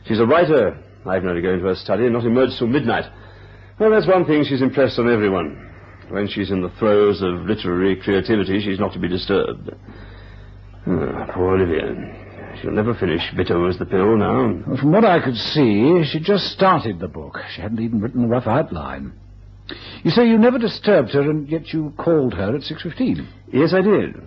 She's 0.08 0.20
a 0.20 0.25
writer. 0.25 0.77
I've 1.05 1.24
known 1.24 1.36
her 1.36 1.41
go 1.41 1.53
into 1.53 1.65
her 1.65 1.75
study 1.75 2.03
and 2.05 2.13
not 2.13 2.25
emerge 2.25 2.58
till 2.58 2.67
midnight. 2.67 3.05
Well, 3.79 3.89
that's 3.91 4.08
one 4.08 4.25
thing 4.25 4.43
she's 4.43 4.62
impressed 4.62 5.00
on 5.00 5.12
everyone. 5.12 5.70
When 6.10 6.27
she's 6.27 6.51
in 6.51 6.62
the 6.62 6.70
throes 6.77 7.22
of 7.22 7.46
literary 7.46 7.96
creativity, 7.96 8.62
she's 8.62 8.79
not 8.79 8.93
to 8.93 9.00
be 9.00 9.08
disturbed. 9.08 9.72
Oh, 10.86 11.25
poor 11.34 11.55
Olivia. 11.55 12.58
She'll 12.62 12.72
never 12.72 12.93
finish 12.93 13.22
bitter 13.36 13.67
as 13.67 13.77
the 13.79 13.86
pill 13.86 14.17
now. 14.17 14.62
Well, 14.67 14.77
from 14.77 14.91
what 14.91 15.05
I 15.05 15.24
could 15.24 15.38
see, 15.38 16.03
she'd 16.03 16.25
just 16.25 16.51
started 16.51 17.00
the 17.00 17.08
book. 17.08 17.39
She 17.55 17.62
hadn't 17.62 17.79
even 17.79 18.01
written 18.01 18.25
a 18.25 18.27
rough 18.27 18.48
outline. 18.48 19.13
You 20.03 20.12
say 20.12 20.27
you 20.27 20.38
never 20.38 20.58
disturbed 20.58 21.12
her, 21.12 21.22
and 21.22 21.48
yet 21.48 21.72
you 21.72 21.93
called 21.98 22.34
her 22.34 22.55
at 22.55 22.62
6.15. 22.62 23.25
Yes, 23.53 23.74
I 23.74 23.81
did. 23.81 24.22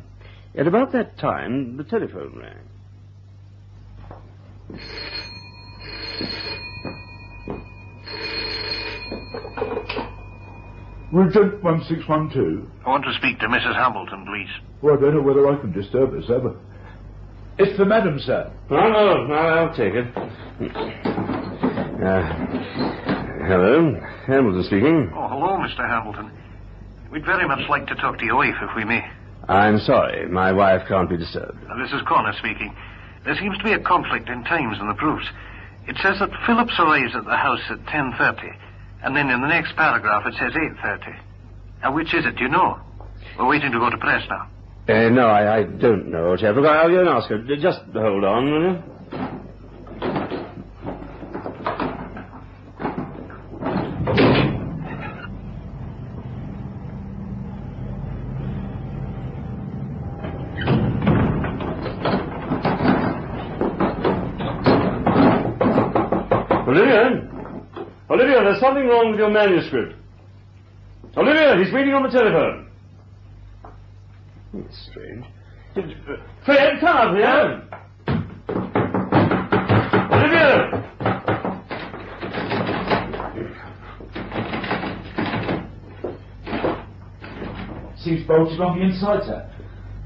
At 0.57 0.67
about 0.67 0.93
that 0.93 1.19
time, 1.19 1.77
the 1.77 1.85
telephone 1.85 2.39
rang. 2.39 2.59
Regent 11.13 11.63
1612. 11.63 12.67
I 12.85 12.89
want 12.91 13.05
to 13.05 13.15
speak 13.15 13.39
to 13.39 13.47
Mrs. 13.47 13.77
Hambleton, 13.77 14.27
please. 14.27 14.51
Well, 14.83 14.99
I 14.99 15.01
don't 15.01 15.15
know 15.15 15.23
whether 15.23 15.49
I 15.49 15.57
can 15.61 15.71
disturb 15.73 16.13
her, 16.13 16.23
sir, 16.23 16.41
but... 16.41 16.57
It's 17.57 17.77
for 17.77 17.85
madam, 17.85 18.19
sir. 18.19 18.53
Oh, 18.69 18.75
no, 18.75 19.25
no, 19.25 19.35
I'll 19.35 19.75
take 19.77 19.95
it. 19.95 20.07
Uh, 22.05 22.23
hello, 23.47 23.95
Hambleton 24.27 24.65
speaking. 24.65 25.13
Oh, 25.15 25.29
hello, 25.29 25.57
Mr. 25.63 25.89
Hambleton. 25.89 26.33
We'd 27.13 27.25
very 27.25 27.47
much 27.47 27.69
like 27.69 27.87
to 27.87 27.95
talk 27.95 28.19
to 28.19 28.25
your 28.25 28.35
wife, 28.37 28.57
if 28.61 28.75
we 28.75 28.85
may. 28.85 29.09
I'm 29.49 29.79
sorry, 29.79 30.27
my 30.29 30.51
wife 30.53 30.83
can't 30.89 31.09
be 31.09 31.17
disturbed. 31.17 31.59
This 31.81 31.93
is 31.93 32.03
Connor 32.09 32.33
speaking. 32.41 32.75
There 33.25 33.37
seems 33.39 33.57
to 33.59 33.65
be 33.65 33.73
a 33.73 33.79
conflict 33.79 34.29
in 34.29 34.43
times 34.43 34.79
and 34.81 34.91
the 34.91 34.95
proofs. 34.95 35.27
It 35.87 35.97
says 36.03 36.19
that 36.21 36.31
Phillips 36.47 36.75
arrives 36.79 37.15
at 37.15 37.25
the 37.25 37.37
house 37.37 37.61
at 37.71 37.79
10.30, 37.87 38.57
and 39.03 39.15
then 39.15 39.29
in 39.31 39.41
the 39.41 39.49
next 39.49 39.77
paragraph 39.77 40.27
it 40.27 40.35
says 40.39 40.53
8.30. 40.53 41.17
Now, 41.83 41.95
which 41.95 42.15
is 42.15 42.25
it, 42.25 42.37
do 42.37 42.45
you 42.45 42.49
know? 42.49 42.79
We're 43.39 43.47
waiting 43.47 43.73
to 43.73 43.79
go 43.79 43.91
to 43.91 43.99
press 43.99 44.23
now. 44.29 44.49
Uh, 44.89 45.09
no, 45.11 45.27
I, 45.29 45.59
I 45.59 45.63
don't 45.65 46.11
know, 46.11 46.37
Chap. 46.37 46.57
I'll 46.57 46.63
go 46.89 47.01
and 47.01 47.09
ask 47.09 47.29
her. 47.29 47.39
Just 47.57 47.81
hold 47.93 48.25
on, 48.25 48.51
will 48.51 48.73
you? 48.73 48.83
Olivia? 66.67 67.23
Olivia, 68.11 68.43
there's 68.43 68.61
something 68.75 68.89
wrong 68.89 69.11
with 69.11 69.21
your 69.21 69.31
manuscript. 69.31 69.95
Olivia, 71.17 71.57
he's 71.63 71.73
waiting 71.73 71.95
on 71.95 72.03
the 72.03 72.09
telephone. 72.09 72.69
That's 74.53 74.89
strange. 74.91 75.25
Fred, 76.45 76.81
come 76.81 76.97
up 76.97 77.15
here. 77.15 77.63
Olivia! 80.11 80.81
Seems 88.03 88.27
bolted 88.27 88.61
on 88.61 88.79
the 88.79 88.85
inside, 88.85 89.23
sir. 89.25 89.51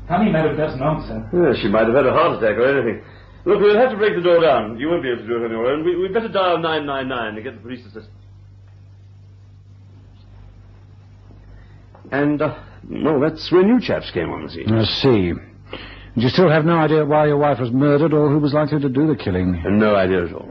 Honey 0.09 0.31
Meadow 0.31 0.57
doesn't 0.57 0.81
answer. 0.81 1.29
Yeah, 1.33 1.53
she 1.61 1.69
might 1.69 1.87
have 1.87 1.95
had 1.95 2.07
a 2.07 2.13
heart 2.13 2.43
attack 2.43 2.57
or 2.57 2.79
anything. 2.79 3.05
Look, 3.45 3.61
we'll 3.61 3.77
have 3.79 3.91
to 3.91 3.97
break 3.97 4.15
the 4.15 4.23
door 4.23 4.41
down. 4.41 4.79
You 4.79 4.89
won't 4.89 5.03
be 5.03 5.09
able 5.09 5.23
to 5.23 5.27
do 5.27 5.37
it 5.37 5.45
on 5.45 5.51
your 5.51 5.67
own. 5.67 5.85
We, 5.85 5.97
we'd 5.97 6.13
better 6.13 6.29
dial 6.29 6.59
999 6.59 7.35
to 7.35 7.43
get 7.43 7.55
the 7.57 7.61
police 7.61 7.81
assistance. 7.81 8.18
And, 12.11 12.41
uh, 12.41 12.55
well, 12.91 13.21
that's 13.21 13.51
when 13.53 13.69
you 13.69 13.81
chaps 13.81 14.11
came 14.13 14.31
on 14.31 14.45
the 14.45 14.51
scene. 14.51 14.73
I 14.73 14.85
see. 14.85 15.33
And 16.15 16.23
you 16.23 16.29
still 16.31 16.51
have 16.51 16.65
no 16.65 16.79
idea 16.79 17.05
why 17.05 17.27
your 17.27 17.37
wife 17.37 17.61
was 17.61 17.71
murdered 17.71 18.13
or 18.13 18.29
who 18.31 18.39
was 18.39 18.53
likely 18.53 18.81
to 18.81 18.89
do 18.89 19.07
the 19.07 19.15
killing? 19.17 19.61
And 19.65 19.79
no 19.79 19.95
idea 19.95 20.25
at 20.27 20.33
all. 20.33 20.49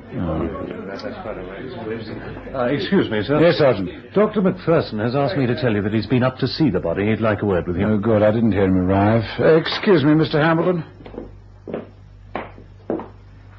Uh, 2.53 2.65
excuse 2.71 3.09
me, 3.09 3.21
sir. 3.23 3.39
Yes, 3.41 3.57
Sergeant. 3.57 4.13
Dr. 4.13 4.41
Macpherson 4.41 4.99
has 4.99 5.15
asked 5.15 5.35
me 5.37 5.45
to 5.45 5.59
tell 5.61 5.73
you 5.73 5.81
that 5.81 5.93
he's 5.93 6.07
been 6.07 6.23
up 6.23 6.37
to 6.37 6.47
see 6.47 6.69
the 6.69 6.79
body. 6.79 7.07
He'd 7.09 7.19
like 7.21 7.41
a 7.41 7.45
word 7.45 7.67
with 7.67 7.77
you. 7.77 7.85
Oh, 7.87 7.97
good. 7.97 8.23
I 8.23 8.31
didn't 8.31 8.51
hear 8.53 8.63
him 8.65 8.77
arrive. 8.77 9.23
Uh, 9.39 9.55
excuse 9.57 10.03
me, 10.03 10.11
Mr. 10.11 10.35
Hambleton. 10.41 10.83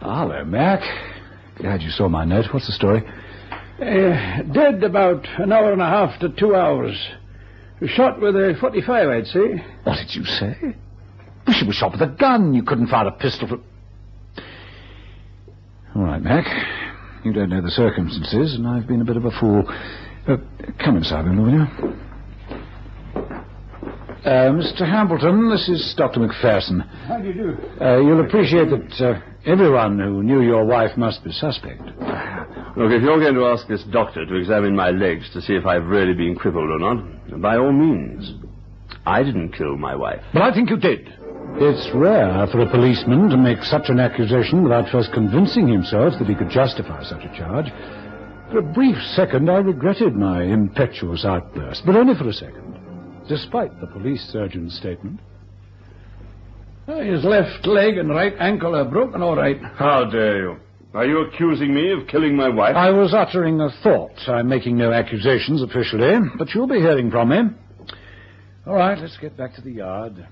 Ah, 0.00 0.22
hello, 0.22 0.44
Mac. 0.44 0.80
Glad 1.58 1.82
you 1.82 1.90
saw 1.90 2.08
my 2.08 2.24
note. 2.24 2.46
What's 2.52 2.66
the 2.66 2.72
story? 2.72 3.02
Uh, 3.80 4.42
dead 4.52 4.82
about 4.82 5.26
an 5.38 5.52
hour 5.52 5.72
and 5.72 5.82
a 5.82 5.86
half 5.86 6.18
to 6.20 6.28
two 6.30 6.54
hours. 6.54 6.96
Shot 7.86 8.20
with 8.20 8.34
a 8.34 8.56
45, 8.60 9.08
I'd 9.08 9.26
say. 9.26 9.64
What 9.84 9.96
did 9.98 10.14
you 10.14 10.24
say? 10.24 10.56
She 11.52 11.64
was 11.64 11.76
shot 11.76 11.92
with 11.92 12.02
a 12.02 12.08
gun. 12.08 12.52
You 12.52 12.64
couldn't 12.64 12.88
fire 12.88 13.06
a 13.06 13.12
pistol 13.12 13.48
from... 13.48 13.64
All 15.94 16.02
right, 16.02 16.20
Mac. 16.20 16.44
You 17.24 17.32
don't 17.32 17.50
know 17.50 17.62
the 17.62 17.70
circumstances, 17.70 18.54
and 18.54 18.66
I've 18.66 18.86
been 18.86 19.00
a 19.00 19.04
bit 19.04 19.16
of 19.16 19.24
a 19.24 19.30
fool. 19.30 19.64
Uh, 20.26 20.36
come 20.84 20.96
inside, 20.96 21.24
will 21.24 21.50
you? 21.50 21.66
Uh, 24.24 24.50
Mr. 24.50 24.80
Hambleton, 24.80 25.48
this 25.48 25.68
is 25.68 25.94
Dr. 25.96 26.20
Macpherson. 26.20 26.80
How 26.80 27.18
do 27.18 27.28
you 27.28 27.34
do? 27.34 27.56
Uh, 27.80 28.00
you'll 28.00 28.24
appreciate 28.26 28.68
that 28.68 29.00
uh, 29.00 29.20
everyone 29.46 29.98
who 29.98 30.24
knew 30.24 30.42
your 30.42 30.64
wife 30.64 30.96
must 30.96 31.22
be 31.22 31.30
suspect. 31.30 31.80
Look, 31.80 32.90
if 32.90 33.02
you're 33.02 33.20
going 33.20 33.34
to 33.34 33.46
ask 33.46 33.68
this 33.68 33.84
doctor 33.92 34.26
to 34.26 34.34
examine 34.34 34.74
my 34.74 34.90
legs 34.90 35.30
to 35.34 35.40
see 35.40 35.54
if 35.54 35.66
I've 35.66 35.86
really 35.86 36.14
been 36.14 36.34
crippled 36.34 36.68
or 36.68 36.78
not, 36.80 37.40
by 37.40 37.56
all 37.56 37.72
means. 37.72 38.34
I 39.06 39.22
didn't 39.22 39.52
kill 39.52 39.76
my 39.76 39.94
wife. 39.94 40.22
But 40.32 40.42
I 40.42 40.52
think 40.52 40.68
you 40.70 40.76
did. 40.76 41.08
It's 41.60 41.88
rare 41.94 42.46
for 42.52 42.60
a 42.60 42.70
policeman 42.70 43.30
to 43.30 43.36
make 43.36 43.62
such 43.62 43.88
an 43.88 44.00
accusation 44.00 44.62
without 44.62 44.90
first 44.90 45.12
convincing 45.12 45.68
himself 45.68 46.14
that 46.18 46.28
he 46.28 46.34
could 46.34 46.50
justify 46.50 47.02
such 47.04 47.22
a 47.24 47.36
charge. 47.36 47.66
For 48.50 48.58
a 48.58 48.62
brief 48.62 48.96
second, 49.14 49.48
I 49.48 49.58
regretted 49.58 50.14
my 50.14 50.42
impetuous 50.42 51.24
outburst, 51.24 51.82
but 51.86 51.96
only 51.96 52.14
for 52.14 52.28
a 52.28 52.32
second, 52.32 52.77
despite 53.28 53.78
the 53.80 53.86
police 53.86 54.22
surgeon's 54.32 54.76
statement. 54.76 55.20
Uh, 56.86 57.00
His 57.00 57.22
left 57.24 57.66
leg 57.66 57.98
and 57.98 58.08
right 58.08 58.32
ankle 58.40 58.74
are 58.74 58.84
broken, 58.84 59.22
all 59.22 59.36
right. 59.36 59.60
How 59.76 60.04
dare 60.10 60.38
you? 60.42 60.56
Are 60.94 61.04
you 61.04 61.20
accusing 61.20 61.74
me 61.74 61.92
of 61.92 62.08
killing 62.08 62.34
my 62.34 62.48
wife? 62.48 62.74
I 62.74 62.90
was 62.90 63.12
uttering 63.12 63.60
a 63.60 63.68
thought. 63.82 64.16
I'm 64.26 64.48
making 64.48 64.78
no 64.78 64.90
accusations 64.92 65.62
officially, 65.62 66.14
but 66.38 66.54
you'll 66.54 66.66
be 66.66 66.80
hearing 66.80 67.10
from 67.10 67.28
me. 67.28 67.38
All 68.66 68.74
right, 68.74 68.98
let's 68.98 69.16
get 69.18 69.36
back 69.36 69.54
to 69.56 69.60
the 69.60 69.70
yard. 69.72 70.26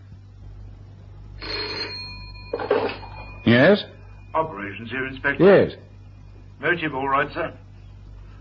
Yes? 3.44 3.84
Operations 4.34 4.90
here, 4.90 5.06
Inspector. 5.06 5.44
Yes. 5.44 5.76
Motive 6.60 6.94
all 6.94 7.08
right, 7.08 7.30
sir. 7.32 7.52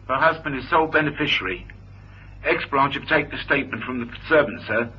Her 0.08 0.16
husband 0.16 0.58
is 0.58 0.70
sole 0.70 0.88
beneficiary. 0.88 1.68
Ex-branch 2.46 2.94
have 2.96 3.08
taken 3.08 3.34
a 3.34 3.44
statement 3.44 3.84
from 3.84 4.00
the 4.00 4.12
servant, 4.30 4.62
sir. 4.68 4.92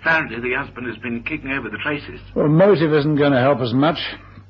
Apparently 0.00 0.40
the 0.40 0.56
husband 0.56 0.86
has 0.86 0.96
been 0.98 1.22
kicking 1.22 1.50
over 1.50 1.68
the 1.68 1.78
traces. 1.78 2.20
Well, 2.34 2.48
motive 2.48 2.92
isn't 2.92 3.16
going 3.16 3.32
to 3.32 3.40
help 3.40 3.58
us 3.58 3.72
much. 3.74 3.98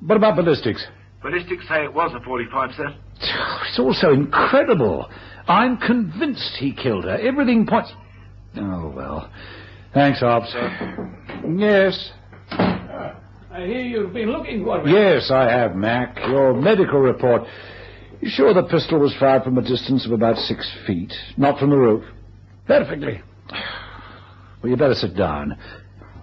What 0.01 0.17
about 0.17 0.37
ballistics? 0.37 0.87
Ballistics 1.23 1.67
say 1.69 1.85
it 1.85 1.93
was 1.93 2.13
a 2.15 2.21
45, 2.25 2.71
sir. 2.77 2.95
It's 3.21 3.79
all 3.79 3.95
so 3.95 4.13
incredible. 4.13 5.11
I'm 5.49 5.79
convinced 5.79 6.57
he 6.59 6.73
killed 6.73 7.05
her. 7.05 7.17
Everything 7.19 7.67
points. 7.67 7.93
Oh, 8.57 8.93
well. 8.95 9.31
Thanks, 9.95 10.23
Ops. 10.23 10.55
Yes. 11.57 12.13
I 12.51 13.65
hear 13.65 13.81
you've 13.81 14.13
been 14.13 14.31
looking 14.31 14.65
for 14.65 14.85
me. 14.85 14.93
Yes, 14.93 15.31
I 15.33 15.51
have, 15.51 15.75
Mac. 15.75 16.19
Your 16.29 16.55
medical 16.55 17.01
report. 17.01 17.43
You 18.21 18.29
sure 18.29 18.53
the 18.55 18.63
pistol 18.65 19.01
was 19.01 19.15
fired 19.19 19.43
from 19.43 19.59
a 19.59 19.63
distance 19.63 20.07
of 20.07 20.13
about 20.13 20.37
six 20.37 20.71
feet, 20.87 21.13
not 21.37 21.59
from 21.59 21.71
the 21.71 21.77
roof? 21.77 22.05
Perfectly. 22.69 23.23
Well, 24.63 24.71
you 24.71 24.77
better 24.77 24.95
sit 24.95 25.17
down. 25.17 25.59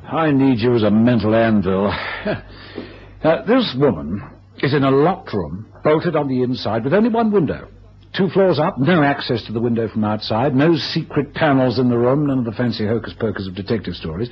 I 0.08 0.32
need 0.32 0.60
you 0.60 0.76
as 0.76 0.84
a 0.84 0.92
mental 0.92 1.34
anvil. 1.34 1.88
uh, 3.24 3.46
this 3.46 3.76
woman 3.78 4.22
is 4.60 4.76
in 4.76 4.84
a 4.84 4.92
locked 4.92 5.34
room, 5.34 5.66
bolted 5.84 6.16
on 6.16 6.28
the 6.28 6.44
inside, 6.44 6.84
with 6.84 6.94
only 6.94 7.10
one 7.10 7.32
window. 7.32 7.68
Two 8.16 8.30
floors 8.30 8.60
up, 8.60 8.78
no 8.78 9.02
access 9.02 9.44
to 9.46 9.52
the 9.52 9.60
window 9.60 9.90
from 9.90 10.06
outside, 10.06 10.56
no 10.56 10.76
secret 10.76 11.34
panels 11.34 11.80
in 11.80 11.90
the 11.90 11.98
room, 11.98 12.28
none 12.28 12.40
of 12.40 12.46
the 12.46 12.52
fancy 12.52 12.86
hocus-pocus 12.88 13.48
of 13.48 13.56
detective 13.56 13.96
stories. 13.96 14.30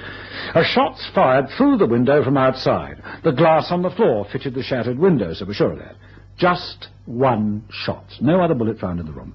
A 0.53 0.63
shot's 0.63 1.05
fired 1.15 1.47
through 1.57 1.77
the 1.77 1.87
window 1.87 2.23
from 2.23 2.37
outside. 2.37 3.01
The 3.23 3.31
glass 3.31 3.71
on 3.71 3.81
the 3.81 3.89
floor 3.89 4.25
fitted 4.31 4.53
the 4.53 4.63
shattered 4.63 4.99
window, 4.99 5.33
so 5.33 5.45
we're 5.45 5.53
sure 5.55 5.73
of 5.73 5.79
that. 5.79 5.95
Just 6.37 6.89
one 7.05 7.65
shot. 7.71 8.05
No 8.21 8.39
other 8.39 8.53
bullet 8.53 8.79
found 8.79 8.99
in 8.99 9.07
the 9.07 9.11
room. 9.11 9.33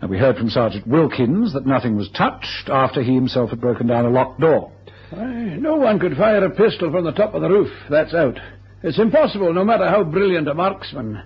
And 0.00 0.10
we 0.10 0.18
heard 0.18 0.36
from 0.36 0.50
Sergeant 0.50 0.86
Wilkins 0.86 1.52
that 1.54 1.66
nothing 1.66 1.96
was 1.96 2.08
touched 2.16 2.68
after 2.68 3.02
he 3.02 3.14
himself 3.14 3.50
had 3.50 3.60
broken 3.60 3.86
down 3.86 4.06
a 4.06 4.10
locked 4.10 4.40
door. 4.40 4.70
Aye, 5.12 5.56
no 5.58 5.76
one 5.76 5.98
could 5.98 6.16
fire 6.16 6.44
a 6.44 6.50
pistol 6.50 6.90
from 6.92 7.04
the 7.04 7.12
top 7.12 7.34
of 7.34 7.42
the 7.42 7.48
roof. 7.48 7.70
That's 7.90 8.14
out. 8.14 8.38
It's 8.82 8.98
impossible, 8.98 9.52
no 9.52 9.64
matter 9.64 9.88
how 9.88 10.04
brilliant 10.04 10.46
a 10.48 10.54
marksman. 10.54 11.22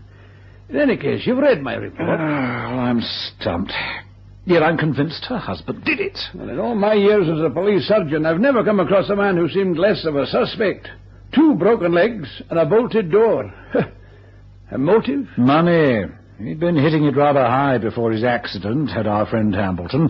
In 0.70 0.76
any 0.78 0.96
case, 0.96 1.26
you've 1.26 1.38
read 1.38 1.60
my 1.60 1.74
report. 1.74 2.08
Ah, 2.08 2.68
well, 2.70 2.80
I'm 2.80 3.02
stumped. 3.38 3.72
Yet 4.46 4.62
I'm 4.62 4.78
convinced 4.78 5.26
her 5.26 5.38
husband 5.38 5.84
did 5.84 6.00
it. 6.00 6.18
Well, 6.34 6.48
in 6.48 6.58
all 6.58 6.74
my 6.74 6.94
years 6.94 7.28
as 7.28 7.44
a 7.44 7.50
police 7.50 7.86
surgeon, 7.86 8.24
I've 8.24 8.40
never 8.40 8.64
come 8.64 8.80
across 8.80 9.10
a 9.10 9.16
man 9.16 9.36
who 9.36 9.48
seemed 9.48 9.78
less 9.78 10.04
of 10.06 10.16
a 10.16 10.26
suspect. 10.26 10.88
Two 11.34 11.54
broken 11.54 11.92
legs 11.92 12.28
and 12.48 12.58
a 12.58 12.64
bolted 12.64 13.10
door. 13.10 13.52
a 14.70 14.78
motive? 14.78 15.26
Money. 15.36 16.04
He'd 16.44 16.58
been 16.58 16.76
hitting 16.76 17.04
it 17.04 17.16
rather 17.16 17.44
high 17.44 17.78
before 17.78 18.10
his 18.10 18.24
accident, 18.24 18.90
had 18.90 19.06
our 19.06 19.26
friend 19.26 19.54
Hambleton. 19.54 20.08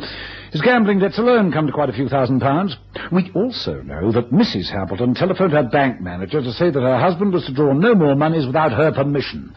His 0.51 0.63
gambling 0.63 0.99
debts 0.99 1.19
alone 1.19 1.53
come 1.53 1.67
to 1.67 1.73
quite 1.73 1.91
a 1.91 1.93
few 1.93 2.09
thousand 2.09 2.41
pounds. 2.41 2.77
We 3.11 3.31
also 3.35 3.83
know 3.83 4.13
that 4.13 4.31
Mrs. 4.31 4.71
Hambleton 4.71 5.15
telephoned 5.15 5.53
her 5.53 5.63
bank 5.65 6.01
manager 6.01 6.41
to 6.41 6.53
say 6.53 6.71
that 6.71 6.81
her 6.81 6.99
husband 6.99 7.33
was 7.35 7.45
to 7.47 7.53
draw 7.55 7.73
no 7.75 7.95
more 7.95 8.15
monies 8.15 8.47
without 8.47 8.73
her 8.73 8.93
permission. 8.93 9.55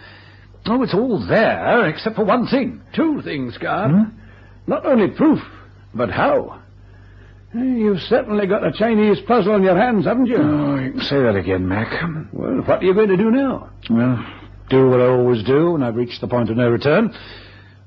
Oh, 0.65 0.81
it's 0.83 0.93
all 0.93 1.25
there, 1.25 1.87
except 1.87 2.15
for 2.15 2.25
one 2.25 2.47
thing. 2.47 2.81
Two 2.93 3.21
things, 3.21 3.57
Carr. 3.57 3.89
Hmm? 3.89 4.03
Not 4.67 4.85
only 4.85 5.09
proof, 5.09 5.39
but 5.93 6.09
how. 6.09 6.61
You've 7.53 8.01
certainly 8.01 8.47
got 8.47 8.65
a 8.65 8.71
Chinese 8.73 9.19
puzzle 9.25 9.53
on 9.53 9.63
your 9.63 9.77
hands, 9.77 10.05
haven't 10.05 10.25
you? 10.25 10.37
Oh, 10.37 10.75
you 10.77 10.91
can 10.91 11.01
say 11.01 11.21
that 11.21 11.35
again, 11.37 11.67
Mac. 11.67 11.87
Well, 12.33 12.63
what 12.65 12.81
are 12.81 12.83
you 12.83 12.93
going 12.93 13.09
to 13.09 13.17
do 13.17 13.31
now? 13.31 13.69
Well, 13.89 14.25
do 14.69 14.89
what 14.89 14.99
I 14.99 15.07
always 15.07 15.43
do 15.43 15.71
when 15.71 15.83
I've 15.83 15.95
reached 15.95 16.21
the 16.21 16.27
point 16.27 16.49
of 16.49 16.57
no 16.57 16.69
return. 16.69 17.13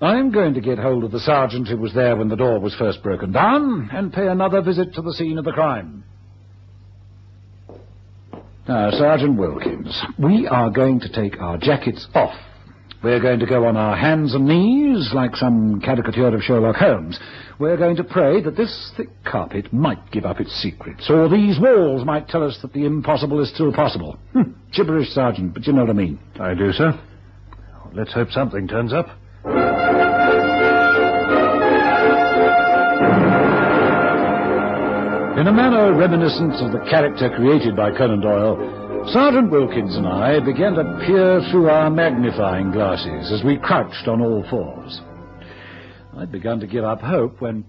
I'm 0.01 0.31
going 0.31 0.55
to 0.55 0.61
get 0.61 0.79
hold 0.79 1.03
of 1.03 1.11
the 1.11 1.19
sergeant 1.19 1.67
who 1.69 1.77
was 1.77 1.93
there 1.93 2.17
when 2.17 2.29
the 2.29 2.37
door 2.37 2.61
was 2.61 2.75
first 2.77 3.03
broken 3.03 3.33
down 3.33 3.91
and 3.93 4.13
pay 4.13 4.29
another 4.29 4.63
visit 4.63 4.95
to 4.95 5.03
the 5.03 5.13
scene 5.13 5.39
of 5.39 5.45
the 5.45 5.53
crime. 5.53 6.05
Now, 8.69 8.91
Sergeant 8.91 9.39
Wilkins, 9.39 10.01
we 10.19 10.47
are 10.47 10.71
going 10.71 11.01
to 11.01 11.09
take 11.11 11.41
our 11.41 11.57
jackets 11.57 12.07
off. 12.15 12.35
We're 13.03 13.21
going 13.21 13.39
to 13.39 13.47
go 13.47 13.65
on 13.65 13.77
our 13.77 13.97
hands 13.97 14.35
and 14.35 14.47
knees 14.47 15.11
like 15.15 15.37
some 15.37 15.81
caricature 15.81 16.35
of 16.35 16.43
Sherlock 16.43 16.75
Holmes. 16.77 17.19
We're 17.61 17.77
going 17.77 17.95
to 17.97 18.05
pray 18.05 18.43
that 18.43 18.57
this 18.57 18.93
thick 18.97 19.09
carpet 19.25 19.73
might 19.73 20.11
give 20.11 20.25
up 20.25 20.41
its 20.41 20.51
secrets, 20.61 21.09
or 21.09 21.29
these 21.29 21.61
walls 21.61 22.05
might 22.05 22.29
tell 22.29 22.43
us 22.43 22.59
that 22.63 22.73
the 22.73 22.87
impossible 22.87 23.41
is 23.41 23.55
still 23.55 23.73
possible. 23.73 24.19
Hm, 24.33 24.61
gibberish, 24.73 25.11
Sergeant, 25.11 25.55
but 25.55 25.65
you 25.67 25.73
know 25.73 25.83
what 25.83 25.91
I 25.91 25.95
mean. 25.95 26.19
I 26.41 26.55
do, 26.55 26.73
sir. 26.73 26.99
Let's 27.95 28.13
hope 28.13 28.31
something 28.31 28.67
turns 28.67 28.93
up. 28.93 29.07
In 35.39 35.47
a 35.47 35.53
manner 35.53 35.95
reminiscent 35.95 36.55
of 36.55 36.73
the 36.73 36.85
character 36.91 37.31
created 37.31 37.77
by 37.77 37.97
Conan 37.97 38.21
Doyle, 38.21 38.88
Sergeant 39.07 39.51
Wilkins 39.51 39.97
and 39.97 40.07
I 40.07 40.41
began 40.41 40.75
to 40.75 41.03
peer 41.07 41.41
through 41.51 41.69
our 41.69 41.91
magnifying 41.91 42.71
glasses 42.73 43.33
as 43.33 43.45
we 43.45 43.57
crouched 43.57 44.07
on 44.07 44.21
all 44.21 44.45
fours. 44.51 45.01
I'd 46.17 46.33
begun 46.33 46.61
to 46.61 46.67
give 46.67 46.85
up 46.85 47.01
hope 47.01 47.41
when... 47.41 47.65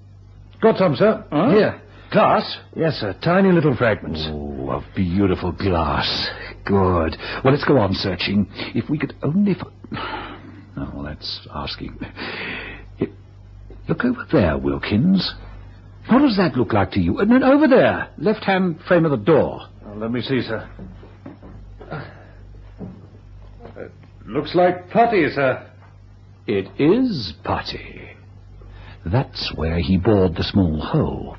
Got 0.61 0.77
some, 0.77 0.95
sir. 0.95 1.25
Huh? 1.31 1.49
Here. 1.51 1.81
Glass? 2.11 2.57
Yes, 2.75 2.95
sir. 2.95 3.15
Tiny 3.23 3.51
little 3.51 3.75
fragments. 3.75 4.25
Oh, 4.29 4.69
of 4.71 4.83
beautiful 4.95 5.51
glass. 5.51 6.29
Good. 6.65 7.15
Well, 7.43 7.53
let's 7.53 7.63
go 7.65 7.77
on 7.77 7.93
searching. 7.93 8.47
If 8.75 8.89
we 8.89 8.97
could 8.97 9.13
only... 9.23 9.55
Oh, 10.77 10.89
well, 10.93 11.03
that's 11.03 11.45
asking. 11.53 11.99
Look 13.89 14.05
over 14.05 14.25
there, 14.31 14.57
Wilkins. 14.57 15.33
What 16.09 16.19
does 16.19 16.37
that 16.37 16.55
look 16.55 16.73
like 16.73 16.91
to 16.91 16.99
you? 16.99 17.17
Uh, 17.17 17.23
and 17.23 17.31
then 17.31 17.43
over 17.43 17.67
there, 17.67 18.09
left-hand 18.17 18.79
frame 18.87 19.03
of 19.03 19.11
the 19.11 19.17
door. 19.17 19.61
Oh, 19.85 19.93
let 19.95 20.11
me 20.11 20.21
see, 20.21 20.41
sir. 20.41 20.69
It 23.77 23.91
looks 24.29 24.55
like 24.55 24.89
putty, 24.89 25.29
sir. 25.29 25.65
It 26.47 26.67
is 26.79 27.33
putty. 27.43 28.09
That's 29.05 29.51
where 29.55 29.79
he 29.79 29.97
bored 29.97 30.35
the 30.35 30.43
small 30.43 30.79
hole. 30.79 31.37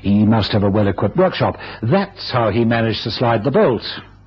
He 0.00 0.24
must 0.24 0.52
have 0.52 0.62
a 0.62 0.70
well-equipped 0.70 1.16
workshop. 1.16 1.56
That's 1.82 2.30
how 2.32 2.50
he 2.50 2.64
managed 2.64 3.04
to 3.04 3.10
slide 3.10 3.44
the 3.44 3.50
bolt. 3.50 3.82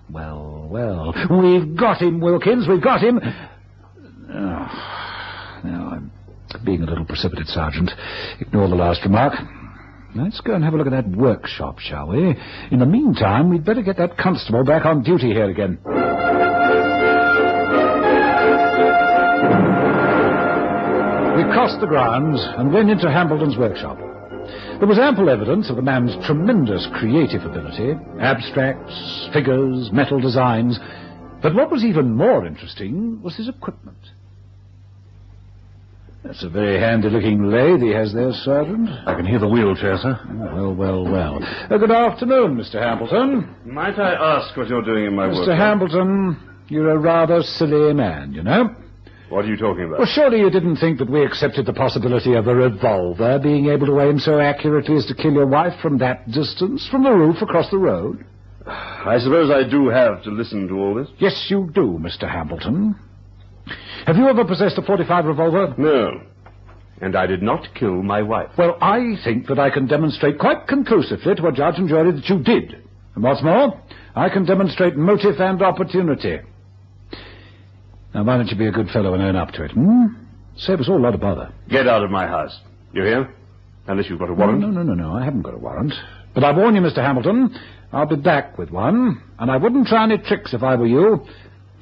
Well, 0.10 0.67
well, 0.69 1.13
we've 1.30 1.75
got 1.75 2.01
him, 2.01 2.19
Wilkins, 2.19 2.67
we've 2.67 2.82
got 2.82 3.01
him. 3.01 3.19
Oh, 4.30 5.62
now, 5.63 5.89
I'm 5.93 6.12
being 6.63 6.84
a 6.84 6.86
little 6.86 7.06
precipitate, 7.06 7.47
Sergeant. 7.47 7.91
Ignore 8.39 8.69
the 8.69 8.75
last 8.75 9.04
remark. 9.04 9.34
Let's 10.15 10.39
go 10.41 10.54
and 10.54 10.63
have 10.63 10.73
a 10.73 10.78
look 10.78 10.88
at 10.88 10.91
that 10.91 11.10
workshop, 11.10 11.80
shall 11.80 12.08
we? 12.08 12.36
In 12.71 12.80
the 12.80 12.86
meantime, 12.86 13.49
we'd 13.49 13.65
better 13.65 13.82
get 13.82 13.97
that 13.97 14.17
constable 14.17 14.63
back 14.63 14.86
on 14.86 15.04
duty 15.04 15.28
here 15.28 15.49
again. 15.49 15.80
Crossed 21.75 21.81
the 21.81 21.88
grounds 21.88 22.39
and 22.57 22.73
went 22.73 22.89
into 22.89 23.11
Hambleton's 23.11 23.57
workshop. 23.57 23.97
There 24.79 24.88
was 24.88 24.99
ample 24.99 25.29
evidence 25.29 25.69
of 25.69 25.75
the 25.75 25.81
man's 25.81 26.15
tremendous 26.25 26.88
creative 26.93 27.43
ability 27.43 27.93
abstracts, 28.19 29.29
figures, 29.33 29.89
metal 29.91 30.19
designs. 30.21 30.79
But 31.41 31.53
what 31.53 31.71
was 31.71 31.83
even 31.83 32.15
more 32.15 32.45
interesting 32.45 33.21
was 33.21 33.35
his 33.35 33.49
equipment. 33.49 33.97
That's 36.23 36.43
a 36.43 36.49
very 36.49 36.79
handy-looking 36.79 37.43
lathe 37.51 37.81
he 37.81 37.89
has 37.89 38.13
there, 38.13 38.31
Sergeant. 38.31 38.89
I 39.05 39.13
can 39.15 39.25
hear 39.25 39.39
the 39.39 39.47
wheelchair, 39.47 39.97
sir. 39.97 40.19
Well, 40.33 40.73
well, 40.73 41.03
well. 41.03 41.39
Uh, 41.43 41.77
good 41.77 41.91
afternoon, 41.91 42.55
Mr. 42.55 42.81
Hambleton. 42.81 43.53
Might 43.65 43.99
I 43.99 44.13
ask 44.13 44.55
what 44.57 44.67
you're 44.67 44.81
doing 44.81 45.05
in 45.05 45.15
my 45.15 45.27
Mr. 45.27 45.39
workshop? 45.39 45.47
Mr. 45.47 45.57
Hambleton, 45.57 46.38
you're 46.67 46.91
a 46.91 46.97
rather 46.97 47.43
silly 47.43 47.93
man, 47.93 48.33
you 48.33 48.43
know. 48.43 48.75
What 49.36 49.43
are 49.43 49.50
you 49.50 49.58
talking 49.58 49.84
about? 49.84 50.00
Well, 50.00 50.08
surely 50.08 50.39
you 50.39 50.50
didn't 50.50 50.78
think 50.78 50.98
that 51.00 51.10
we 51.10 51.26
accepted 51.26 51.65
the 51.65 51.74
possibility 51.74 52.36
of 52.36 52.48
a 52.48 52.56
revolver 52.56 53.38
being 53.38 53.65
able 53.65 53.86
to 53.88 54.00
aim 54.00 54.17
so 54.17 54.39
accurately 54.39 54.95
as 54.95 55.06
to 55.08 55.13
kill 55.13 55.34
your 55.34 55.45
wife 55.45 55.74
from 55.82 55.98
that 55.98 56.32
distance, 56.32 56.88
from 56.89 57.04
the 57.04 57.12
roof 57.12 57.41
across 57.41 57.69
the 57.69 57.78
road? 57.78 58.26
I 58.65 59.17
suppose 59.19 59.52
I 59.52 59.69
do 59.69 59.89
have 59.89 60.24
to 60.24 60.30
listen 60.30 60.69
to 60.69 60.76
all 60.76 60.95
this. 60.95 61.10
Yes, 61.19 61.48
you 61.50 61.69
do, 61.76 62.00
Mr. 62.02 62.32
Hambleton. 62.32 62.95
Have 64.06 64.15
you 64.15 64.26
ever 64.30 64.45
possessed 64.45 64.78
a 64.78 64.82
45 64.82 65.26
revolver? 65.26 65.76
No. 65.78 66.21
And 67.02 67.17
I 67.17 67.26
did 67.26 67.43
not 67.43 67.67
kill 67.76 68.04
my 68.04 68.21
wife. 68.21 68.52
Well, 68.58 68.78
I 68.82 69.15
think 69.26 69.48
that 69.48 69.60
I 69.60 69.69
can 69.69 69.86
demonstrate 69.86 70.39
quite 70.39 70.65
conclusively 70.65 71.36
to 71.36 71.48
a 71.48 71.52
judge 71.52 71.76
and 71.76 71.89
jury 71.89 72.13
that 72.13 72.30
you 72.30 72.39
did. 72.39 72.82
And 73.15 73.24
what's 73.26 73.43
more, 73.43 73.82
I 74.15 74.30
can 74.30 74.45
demonstrate 74.45 74.95
motive 74.95 75.41
and 75.41 75.62
opportunity. 75.62 76.39
Now, 78.15 78.23
why 78.23 78.38
don't 78.38 78.47
you 78.47 78.56
be 78.56 78.67
a 78.67 78.71
good 78.71 78.88
fellow 78.91 79.13
and 79.13 79.21
own 79.21 79.36
up 79.36 79.51
to 79.51 79.65
it, 79.65 79.71
hmm? 79.71 80.06
Save 80.56 80.80
us 80.80 80.88
all 80.88 80.97
a 80.97 81.04
lot 81.04 81.13
of 81.13 81.19
bother. 81.19 81.51
Get 81.67 81.86
out 81.86 82.01
of 82.01 82.10
my 82.10 82.25
house. 82.25 82.58
You 82.93 83.04
hear? 83.04 83.36
Unless 83.88 84.10
you've 84.10 84.19
got 84.19 84.30
a 84.30 84.34
warrant. 84.34 84.62
No, 84.62 84.69
no, 84.69 84.84
no, 84.84 84.93
no, 84.93 85.13
I 85.13 85.25
haven't 85.25 85.41
got 85.41 85.54
a 85.54 85.58
warrant. 85.58 85.91
But 86.34 86.45
I 86.45 86.56
warn 86.56 86.75
you, 86.75 86.82
Mr. 86.82 87.04
Hambleton, 87.04 87.54
I'll 87.91 88.06
be 88.06 88.15
back 88.15 88.58
with 88.58 88.71
one, 88.71 89.21
and 89.38 89.51
I 89.51 89.58
wouldn't 89.58 89.88
try 89.88 90.06
any 90.06 90.17
tricks 90.17 90.54
if 90.54 90.63
I 90.63 90.75
were 90.78 90.88
you, 90.88 91.25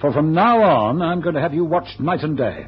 for 0.01 0.11
from 0.11 0.33
now 0.33 0.63
on 0.63 1.03
I'm 1.03 1.21
going 1.21 1.35
to 1.35 1.41
have 1.41 1.53
you 1.53 1.65
watched 1.65 1.99
night 1.99 2.23
and 2.23 2.35
day. 2.35 2.65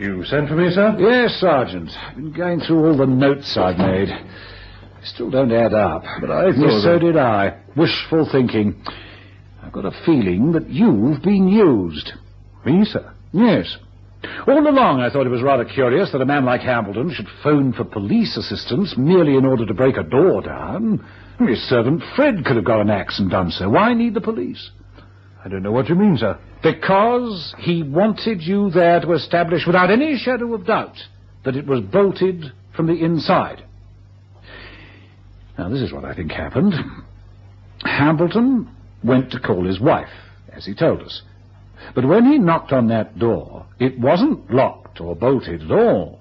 You 0.00 0.24
sent 0.24 0.48
for 0.48 0.56
me, 0.56 0.70
sir? 0.70 0.96
Yes, 0.98 1.38
Sergeant. 1.38 1.90
I've 1.90 2.16
been 2.16 2.32
going 2.32 2.60
through 2.60 2.86
all 2.86 2.96
the 2.96 3.06
notes 3.06 3.54
I've 3.58 3.76
made. 3.76 4.08
Still 5.04 5.30
don't 5.30 5.52
add 5.52 5.74
up. 5.74 6.02
But 6.20 6.30
I 6.30 6.52
thought... 6.52 6.58
Yes, 6.58 6.82
so 6.82 6.98
did 6.98 7.16
I. 7.16 7.60
Wishful 7.76 8.28
thinking. 8.30 8.82
I've 9.62 9.72
got 9.72 9.84
a 9.84 9.92
feeling 10.04 10.52
that 10.52 10.68
you've 10.68 11.22
been 11.22 11.48
used. 11.48 12.12
Me, 12.64 12.84
sir? 12.84 13.12
Yes. 13.32 13.76
All 14.46 14.66
along 14.66 15.00
I 15.00 15.10
thought 15.10 15.26
it 15.26 15.30
was 15.30 15.42
rather 15.42 15.64
curious 15.64 16.10
that 16.12 16.20
a 16.20 16.26
man 16.26 16.44
like 16.44 16.62
Hambleton 16.62 17.12
should 17.14 17.28
phone 17.42 17.72
for 17.72 17.84
police 17.84 18.36
assistance 18.36 18.94
merely 18.96 19.36
in 19.36 19.44
order 19.44 19.64
to 19.64 19.74
break 19.74 19.96
a 19.96 20.02
door 20.02 20.42
down. 20.42 21.06
His 21.38 21.62
servant 21.68 22.02
Fred 22.16 22.44
could 22.44 22.56
have 22.56 22.64
got 22.64 22.80
an 22.80 22.90
axe 22.90 23.20
and 23.20 23.30
done 23.30 23.50
so. 23.50 23.68
Why 23.70 23.94
need 23.94 24.14
the 24.14 24.20
police? 24.20 24.70
I 25.44 25.48
don't 25.48 25.62
know 25.62 25.70
what 25.70 25.88
you 25.88 25.94
mean, 25.94 26.16
sir. 26.16 26.36
Because 26.62 27.54
he 27.58 27.84
wanted 27.84 28.42
you 28.42 28.70
there 28.70 29.00
to 29.00 29.12
establish 29.12 29.62
without 29.66 29.90
any 29.90 30.18
shadow 30.18 30.52
of 30.54 30.66
doubt 30.66 30.96
that 31.44 31.56
it 31.56 31.66
was 31.66 31.80
bolted 31.80 32.52
from 32.74 32.86
the 32.86 33.04
inside. 33.04 33.64
Now, 35.58 35.68
this 35.68 35.82
is 35.82 35.92
what 35.92 36.04
I 36.04 36.14
think 36.14 36.30
happened. 36.30 36.72
Hambleton 37.82 38.70
went 39.02 39.32
to 39.32 39.40
call 39.40 39.64
his 39.66 39.80
wife, 39.80 40.08
as 40.52 40.64
he 40.64 40.74
told 40.74 41.02
us. 41.02 41.22
But 41.94 42.06
when 42.06 42.24
he 42.24 42.38
knocked 42.38 42.72
on 42.72 42.88
that 42.88 43.18
door, 43.18 43.66
it 43.78 43.98
wasn't 43.98 44.52
locked 44.52 45.00
or 45.00 45.16
bolted 45.16 45.62
at 45.62 45.70
all. 45.70 46.20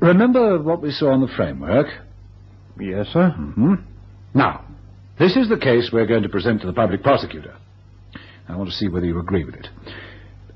Remember 0.00 0.60
what 0.60 0.82
we 0.82 0.90
saw 0.90 1.12
on 1.12 1.20
the 1.20 1.32
framework? 1.36 1.86
Yes, 2.78 3.06
sir. 3.12 3.30
hmm 3.30 3.74
Now, 4.34 4.64
this 5.18 5.36
is 5.36 5.48
the 5.48 5.56
case 5.56 5.90
we're 5.92 6.06
going 6.06 6.22
to 6.24 6.28
present 6.28 6.60
to 6.60 6.66
the 6.66 6.72
public 6.72 7.02
prosecutor. 7.02 7.54
I 8.48 8.56
want 8.56 8.68
to 8.68 8.76
see 8.76 8.88
whether 8.88 9.06
you 9.06 9.18
agree 9.18 9.44
with 9.44 9.54
it. 9.54 9.68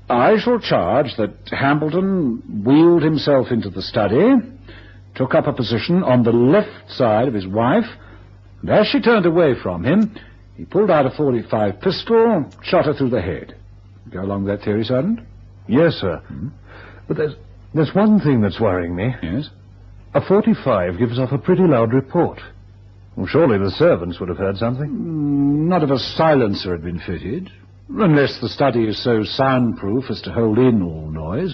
I 0.09 0.37
shall 0.39 0.59
charge 0.59 1.07
that 1.17 1.33
Hambleton 1.47 2.63
wheeled 2.65 3.01
himself 3.01 3.47
into 3.51 3.69
the 3.69 3.81
study, 3.81 4.33
took 5.21 5.35
up 5.35 5.45
a 5.45 5.53
position 5.53 6.01
on 6.01 6.23
the 6.23 6.31
left 6.31 6.89
side 6.89 7.27
of 7.27 7.35
his 7.35 7.45
wife, 7.45 7.85
and 8.61 8.71
as 8.71 8.87
she 8.87 8.99
turned 8.99 9.27
away 9.27 9.53
from 9.61 9.83
him, 9.85 10.17
he 10.57 10.65
pulled 10.65 10.89
out 10.89 11.05
a 11.05 11.11
45 11.11 11.79
pistol, 11.79 12.49
shot 12.63 12.85
her 12.85 12.93
through 12.95 13.11
the 13.11 13.21
head. 13.21 13.55
Go 14.11 14.21
along 14.21 14.45
with 14.45 14.57
that 14.57 14.65
theory, 14.65 14.83
Sergeant? 14.83 15.19
Yes, 15.67 15.93
sir. 15.93 16.17
Hmm? 16.27 16.47
But 17.07 17.17
there's, 17.17 17.35
there's 17.75 17.93
one 17.93 18.19
thing 18.19 18.41
that's 18.41 18.59
worrying 18.59 18.95
me. 18.95 19.13
Yes? 19.21 19.49
A 20.15 20.25
45 20.25 20.97
gives 20.97 21.19
off 21.19 21.31
a 21.31 21.37
pretty 21.37 21.67
loud 21.67 21.93
report. 21.93 22.39
Well, 23.15 23.27
surely 23.27 23.59
the 23.59 23.69
servants 23.69 24.19
would 24.19 24.29
have 24.29 24.39
heard 24.39 24.57
something. 24.57 24.89
Mm, 24.89 25.67
not 25.67 25.83
if 25.83 25.91
a 25.91 25.99
silencer 25.99 26.71
had 26.71 26.83
been 26.83 26.99
fitted. 26.99 27.51
Unless 27.89 28.39
the 28.41 28.49
study 28.49 28.85
is 28.85 29.03
so 29.03 29.23
soundproof 29.23 30.05
as 30.09 30.19
to 30.21 30.31
hold 30.31 30.57
in 30.57 30.81
all 30.81 31.11
noise. 31.11 31.53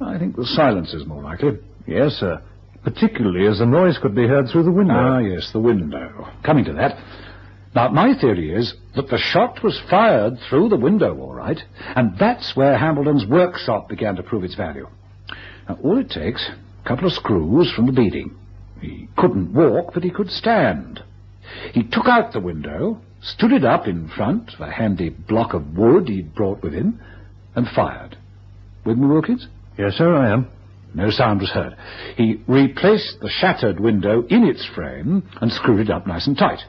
I 0.00 0.18
think 0.18 0.34
the 0.34 0.44
silencer's 0.44 1.06
more 1.06 1.22
likely. 1.22 1.58
Yes, 1.86 2.14
sir. 2.14 2.42
Particularly 2.82 3.46
as 3.46 3.58
the 3.58 3.66
noise 3.66 3.98
could 3.98 4.14
be 4.14 4.26
heard 4.26 4.48
through 4.48 4.62
the 4.64 4.72
window. 4.72 4.94
Ah, 4.94 5.18
yes, 5.18 5.50
the 5.52 5.60
window. 5.60 6.28
Coming 6.44 6.64
to 6.64 6.72
that. 6.74 6.96
Now, 7.74 7.88
my 7.88 8.14
theory 8.18 8.52
is 8.52 8.74
that 8.96 9.08
the 9.08 9.18
shot 9.18 9.62
was 9.62 9.80
fired 9.88 10.38
through 10.48 10.70
the 10.70 10.76
window, 10.76 11.16
all 11.20 11.34
right, 11.34 11.58
and 11.94 12.18
that's 12.18 12.56
where 12.56 12.76
Hambleton's 12.76 13.26
workshop 13.26 13.88
began 13.88 14.16
to 14.16 14.22
prove 14.22 14.42
its 14.42 14.56
value. 14.56 14.88
Now, 15.68 15.78
all 15.84 15.98
it 15.98 16.10
takes, 16.10 16.48
a 16.84 16.88
couple 16.88 17.06
of 17.06 17.12
screws 17.12 17.72
from 17.72 17.86
the 17.86 17.92
beading. 17.92 18.34
He 18.80 19.08
couldn't 19.16 19.54
walk, 19.54 19.92
but 19.94 20.02
he 20.02 20.10
could 20.10 20.30
stand. 20.30 21.00
He 21.72 21.82
took 21.84 22.06
out 22.06 22.32
the 22.32 22.40
window, 22.40 23.00
stood 23.22 23.52
it 23.52 23.64
up 23.64 23.86
in 23.86 24.08
front 24.08 24.54
of 24.54 24.60
a 24.60 24.72
handy 24.72 25.10
block 25.10 25.54
of 25.54 25.76
wood 25.76 26.08
he'd 26.08 26.34
brought 26.34 26.62
with 26.62 26.72
him, 26.72 27.00
and 27.54 27.68
fired. 27.68 28.16
With 28.84 28.98
me, 28.98 29.06
Wilkins? 29.06 29.46
Yes, 29.78 29.94
sir, 29.94 30.16
I 30.16 30.32
am. 30.32 30.48
No 30.94 31.10
sound 31.10 31.40
was 31.40 31.50
heard. 31.50 31.76
He 32.16 32.42
replaced 32.46 33.20
the 33.20 33.30
shattered 33.30 33.80
window 33.80 34.24
in 34.28 34.44
its 34.44 34.66
frame 34.74 35.28
and 35.40 35.52
screwed 35.52 35.80
it 35.80 35.90
up 35.90 36.06
nice 36.06 36.26
and 36.26 36.36
tight. 36.36 36.60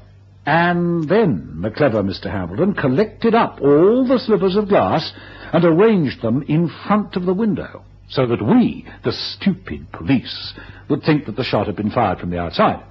And 0.45 1.07
then 1.07 1.59
the 1.61 1.69
clever 1.71 2.01
Mr. 2.01 2.25
Hambleton 2.31 2.73
collected 2.73 3.35
up 3.35 3.59
all 3.61 4.07
the 4.07 4.19
slippers 4.19 4.55
of 4.55 4.69
glass 4.69 5.11
and 5.53 5.63
arranged 5.63 6.21
them 6.21 6.43
in 6.47 6.69
front 6.87 7.15
of 7.15 7.25
the 7.25 7.33
window, 7.33 7.83
so 8.09 8.25
that 8.25 8.41
we, 8.41 8.87
the 9.03 9.11
stupid 9.11 9.91
police, 9.91 10.53
would 10.89 11.03
think 11.03 11.25
that 11.25 11.35
the 11.35 11.43
shot 11.43 11.67
had 11.67 11.75
been 11.75 11.91
fired 11.91 12.19
from 12.19 12.29
the 12.29 12.39
outside. 12.39 12.83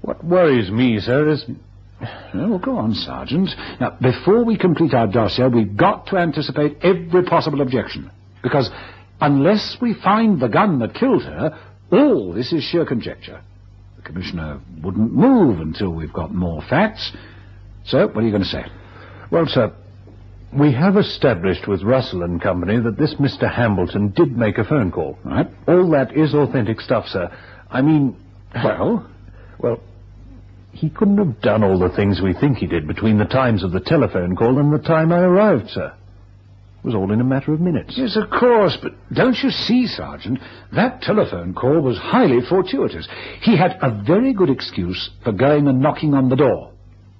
What 0.00 0.24
worries 0.24 0.70
me, 0.70 0.98
sir, 1.00 1.28
is... 1.28 1.44
Oh, 2.00 2.48
well, 2.48 2.58
go 2.58 2.78
on, 2.78 2.94
Sergeant. 2.94 3.50
Now, 3.80 3.98
before 4.00 4.44
we 4.44 4.56
complete 4.56 4.94
our 4.94 5.08
dossier, 5.08 5.48
we've 5.48 5.76
got 5.76 6.06
to 6.06 6.16
anticipate 6.16 6.78
every 6.82 7.24
possible 7.24 7.60
objection. 7.60 8.10
Because 8.40 8.70
unless 9.20 9.76
we 9.80 9.94
find 9.94 10.40
the 10.40 10.48
gun 10.48 10.78
that 10.80 10.94
killed 10.94 11.22
her, 11.24 11.58
all 11.90 12.32
this 12.32 12.52
is 12.52 12.62
sheer 12.62 12.84
conjecture. 12.84 13.40
The 13.96 14.02
Commissioner 14.02 14.60
wouldn't 14.82 15.12
move 15.12 15.60
until 15.60 15.90
we've 15.90 16.12
got 16.12 16.32
more 16.32 16.62
facts. 16.68 17.12
So, 17.84 18.06
what 18.06 18.18
are 18.18 18.22
you 18.22 18.30
going 18.30 18.42
to 18.42 18.48
say? 18.48 18.64
Well, 19.30 19.46
sir, 19.46 19.72
we 20.56 20.72
have 20.72 20.96
established 20.96 21.66
with 21.66 21.82
Russell 21.82 22.22
and 22.22 22.40
Company 22.40 22.80
that 22.80 22.96
this 22.96 23.14
Mr. 23.14 23.52
Hambleton 23.52 24.10
did 24.10 24.36
make 24.36 24.58
a 24.58 24.64
phone 24.64 24.90
call. 24.90 25.18
Right? 25.24 25.46
All 25.66 25.90
that 25.90 26.16
is 26.16 26.34
authentic 26.34 26.80
stuff, 26.80 27.06
sir. 27.06 27.30
I 27.70 27.82
mean... 27.82 28.16
Well? 28.54 29.10
Well, 29.58 29.80
he 30.72 30.88
couldn't 30.88 31.18
have 31.18 31.40
done 31.40 31.64
all 31.64 31.78
the 31.78 31.94
things 31.94 32.20
we 32.22 32.32
think 32.32 32.58
he 32.58 32.66
did 32.66 32.86
between 32.86 33.18
the 33.18 33.24
times 33.24 33.62
of 33.62 33.72
the 33.72 33.80
telephone 33.80 34.36
call 34.36 34.58
and 34.58 34.72
the 34.72 34.78
time 34.78 35.12
I 35.12 35.20
arrived, 35.20 35.70
sir. 35.70 35.92
It 36.78 36.86
was 36.86 36.94
all 36.94 37.12
in 37.12 37.20
a 37.20 37.24
matter 37.24 37.52
of 37.52 37.60
minutes. 37.60 37.94
Yes, 37.96 38.16
of 38.16 38.30
course, 38.30 38.78
but 38.80 38.92
don't 39.12 39.36
you 39.42 39.50
see, 39.50 39.86
Sergeant? 39.86 40.38
That 40.72 41.02
telephone 41.02 41.52
call 41.52 41.80
was 41.80 41.98
highly 41.98 42.38
fortuitous. 42.48 43.08
He 43.42 43.56
had 43.56 43.78
a 43.82 44.02
very 44.06 44.32
good 44.32 44.48
excuse 44.48 45.10
for 45.24 45.32
going 45.32 45.66
and 45.66 45.80
knocking 45.80 46.14
on 46.14 46.28
the 46.28 46.36
door. 46.36 46.72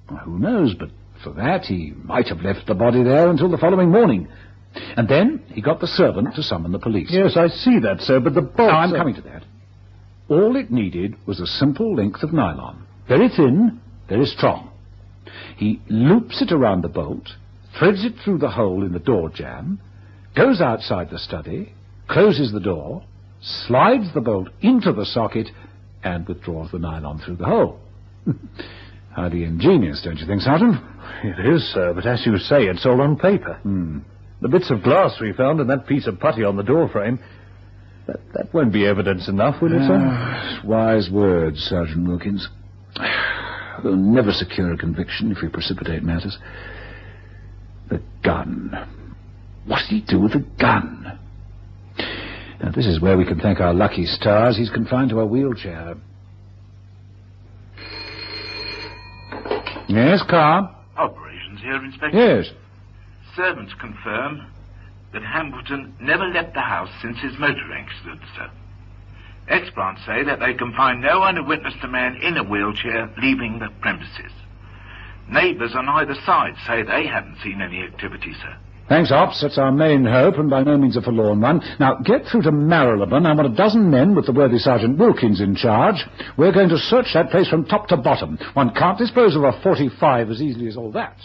Well, 0.09 0.19
who 0.19 0.39
knows, 0.39 0.75
but 0.75 0.89
for 1.23 1.33
that 1.33 1.65
he 1.65 1.93
might 2.03 2.29
have 2.29 2.39
left 2.41 2.67
the 2.67 2.73
body 2.73 3.03
there 3.03 3.29
until 3.29 3.49
the 3.51 3.57
following 3.57 3.91
morning. 3.91 4.29
And 4.95 5.09
then 5.09 5.43
he 5.49 5.61
got 5.61 5.81
the 5.81 5.87
servant 5.87 6.35
to 6.35 6.43
summon 6.43 6.71
the 6.71 6.79
police. 6.79 7.09
Yes, 7.11 7.35
I 7.35 7.47
see 7.47 7.79
that, 7.79 7.99
sir, 7.99 8.19
but 8.21 8.35
the 8.35 8.41
bolt... 8.41 8.69
Now, 8.69 8.79
I'm 8.79 8.89
sir- 8.91 8.97
coming 8.97 9.15
to 9.15 9.21
that. 9.21 9.43
All 10.29 10.55
it 10.55 10.71
needed 10.71 11.15
was 11.25 11.39
a 11.39 11.47
simple 11.47 11.95
length 11.95 12.23
of 12.23 12.31
nylon. 12.31 12.85
Very 13.07 13.29
thin, 13.29 13.81
very 14.07 14.25
strong. 14.25 14.71
He 15.57 15.81
loops 15.89 16.41
it 16.41 16.51
around 16.51 16.83
the 16.83 16.87
bolt, 16.87 17.29
threads 17.77 18.03
it 18.05 18.13
through 18.23 18.39
the 18.39 18.49
hole 18.49 18.83
in 18.85 18.93
the 18.93 18.99
door 18.99 19.29
jamb, 19.29 19.79
goes 20.35 20.61
outside 20.61 21.09
the 21.09 21.19
study, 21.19 21.73
closes 22.07 22.51
the 22.51 22.59
door, 22.59 23.03
slides 23.41 24.13
the 24.13 24.21
bolt 24.21 24.49
into 24.61 24.91
the 24.93 25.05
socket, 25.05 25.47
and 26.03 26.27
withdraws 26.27 26.71
the 26.71 26.79
nylon 26.79 27.19
through 27.19 27.35
the 27.35 27.45
hole. 27.45 27.79
Highly 29.11 29.43
ingenious, 29.43 30.01
don't 30.03 30.17
you 30.17 30.27
think, 30.27 30.41
Sergeant? 30.41 30.75
It 31.23 31.53
is, 31.53 31.63
sir, 31.73 31.93
but 31.93 32.05
as 32.05 32.25
you 32.25 32.37
say, 32.37 32.63
it's 32.63 32.85
all 32.85 33.01
on 33.01 33.17
paper. 33.17 33.55
Hmm. 33.63 33.99
The 34.41 34.47
bits 34.47 34.71
of 34.71 34.83
glass 34.83 35.17
we 35.19 35.33
found 35.33 35.59
and 35.59 35.69
that 35.69 35.87
piece 35.87 36.07
of 36.07 36.19
putty 36.19 36.43
on 36.43 36.55
the 36.55 36.63
door 36.63 36.87
frame, 36.87 37.19
that, 38.07 38.19
that 38.33 38.53
won't 38.53 38.71
be 38.71 38.87
evidence 38.87 39.27
enough, 39.27 39.61
will 39.61 39.73
it, 39.73 39.85
sir? 39.85 39.99
Ah, 39.99 40.61
wise 40.63 41.09
words, 41.11 41.59
Sergeant 41.63 42.07
Wilkins. 42.07 42.47
We'll 43.81 43.95
never 43.95 44.33
secure 44.33 44.73
a 44.73 44.77
conviction 44.77 45.31
if 45.31 45.37
we 45.41 45.47
precipitate 45.47 46.03
matters. 46.03 46.37
The 47.89 48.01
gun. 48.23 48.87
What 49.65 49.81
did 49.89 49.89
he 49.89 50.01
do 50.01 50.19
with 50.19 50.33
the 50.33 50.45
gun? 50.59 51.19
Now, 52.61 52.71
this 52.71 52.85
is 52.85 52.99
where 52.99 53.17
we 53.17 53.25
can 53.25 53.39
thank 53.39 53.59
our 53.59 53.73
lucky 53.73 54.05
stars. 54.05 54.57
He's 54.57 54.69
confined 54.69 55.09
to 55.11 55.19
a 55.19 55.25
wheelchair. 55.25 55.95
Yes, 59.87 60.21
car? 60.29 60.75
Operations 60.97 61.61
here, 61.61 61.83
Inspector. 61.83 62.17
Yes. 62.17 62.45
Servants 63.35 63.73
confirm 63.79 64.45
that 65.13 65.23
Hambleton 65.23 65.95
never 65.99 66.25
left 66.27 66.53
the 66.53 66.61
house 66.61 66.89
since 67.01 67.17
his 67.19 67.33
motor 67.39 67.73
accident, 67.73 68.21
sir. 68.35 68.51
Experts 69.47 70.01
say 70.05 70.23
that 70.23 70.39
they 70.39 70.53
can 70.53 70.73
find 70.73 71.01
no 71.01 71.21
one 71.21 71.35
who 71.35 71.43
witnessed 71.43 71.83
a 71.83 71.87
man 71.87 72.17
in 72.21 72.37
a 72.37 72.43
wheelchair 72.43 73.09
leaving 73.19 73.57
the 73.57 73.69
premises. 73.81 74.31
Neighbours 75.29 75.73
on 75.75 75.87
either 75.87 76.15
side 76.25 76.53
say 76.67 76.83
they 76.83 77.05
haven't 77.07 77.37
seen 77.43 77.61
any 77.61 77.83
activity, 77.83 78.33
sir. 78.41 78.57
Thanks, 78.89 79.11
Ops. 79.11 79.41
That's 79.41 79.59
our 79.59 79.71
main 79.71 80.03
hope, 80.03 80.39
and 80.39 80.49
by 80.49 80.63
no 80.63 80.75
means 80.75 80.97
a 80.97 81.01
forlorn 81.01 81.41
one. 81.41 81.61
Now, 81.79 81.99
get 82.03 82.25
through 82.25 82.41
to 82.41 82.51
Marylebone. 82.51 83.27
I 83.27 83.33
want 83.33 83.53
a 83.53 83.55
dozen 83.55 83.91
men 83.91 84.15
with 84.15 84.25
the 84.25 84.31
worthy 84.31 84.57
Sergeant 84.57 84.97
Wilkins 84.97 85.41
in 85.41 85.55
charge. 85.55 86.03
We're 86.37 86.51
going 86.51 86.69
to 86.69 86.77
search 86.77 87.13
that 87.13 87.29
place 87.29 87.47
from 87.47 87.65
top 87.65 87.87
to 87.89 87.97
bottom. 87.97 88.39
One 88.53 88.73
can't 88.73 88.97
dispose 88.97 89.35
of 89.35 89.43
a 89.43 89.51
45 89.61 90.31
as 90.31 90.41
easily 90.41 90.67
as 90.67 90.75
all 90.75 90.91
that. 90.93 91.15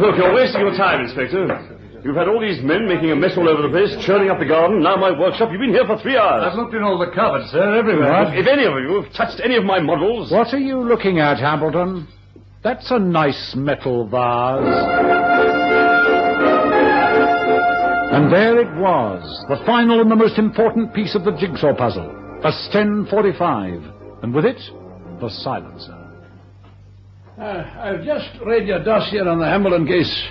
Look, 0.00 0.16
you're 0.16 0.34
wasting 0.34 0.62
your 0.62 0.76
time, 0.76 1.04
Inspector. 1.04 1.71
You've 2.04 2.16
had 2.16 2.26
all 2.26 2.40
these 2.40 2.60
men 2.62 2.88
making 2.88 3.12
a 3.12 3.16
mess 3.16 3.32
all 3.36 3.48
over 3.48 3.62
the 3.62 3.68
place, 3.68 3.94
churning 4.04 4.28
up 4.28 4.40
the 4.40 4.44
garden, 4.46 4.82
now 4.82 4.96
my 4.96 5.16
workshop. 5.16 5.50
You've 5.52 5.60
been 5.60 5.70
here 5.70 5.86
for 5.86 5.98
three 5.98 6.16
hours. 6.16 6.42
I've 6.50 6.58
looked 6.58 6.74
in 6.74 6.82
all 6.82 6.98
the 6.98 7.14
cupboards, 7.14 7.50
sir, 7.50 7.78
everywhere. 7.78 8.34
If 8.34 8.46
any 8.48 8.64
of 8.64 8.74
you 8.74 9.00
have 9.02 9.12
touched 9.14 9.40
any 9.42 9.54
of 9.54 9.64
my 9.64 9.78
models... 9.78 10.32
What 10.32 10.52
are 10.52 10.58
you 10.58 10.82
looking 10.82 11.20
at, 11.20 11.38
Hambleton? 11.38 12.08
That's 12.64 12.90
a 12.90 12.98
nice 12.98 13.54
metal 13.56 14.08
vase. 14.08 14.66
And 18.12 18.32
there 18.32 18.60
it 18.60 18.76
was, 18.80 19.22
the 19.48 19.64
final 19.64 20.00
and 20.00 20.10
the 20.10 20.16
most 20.16 20.38
important 20.38 20.92
piece 20.92 21.14
of 21.14 21.24
the 21.24 21.32
jigsaw 21.32 21.74
puzzle. 21.74 22.10
A 22.44 22.50
Sten 22.68 23.06
45. 23.08 23.80
And 24.22 24.34
with 24.34 24.44
it, 24.44 24.60
the 25.20 25.30
silencer. 25.30 25.98
Uh, 27.38 27.64
I've 27.78 28.04
just 28.04 28.28
read 28.44 28.66
your 28.66 28.82
dossier 28.82 29.20
on 29.20 29.38
the 29.38 29.46
Hambleton 29.46 29.86
case. 29.86 30.28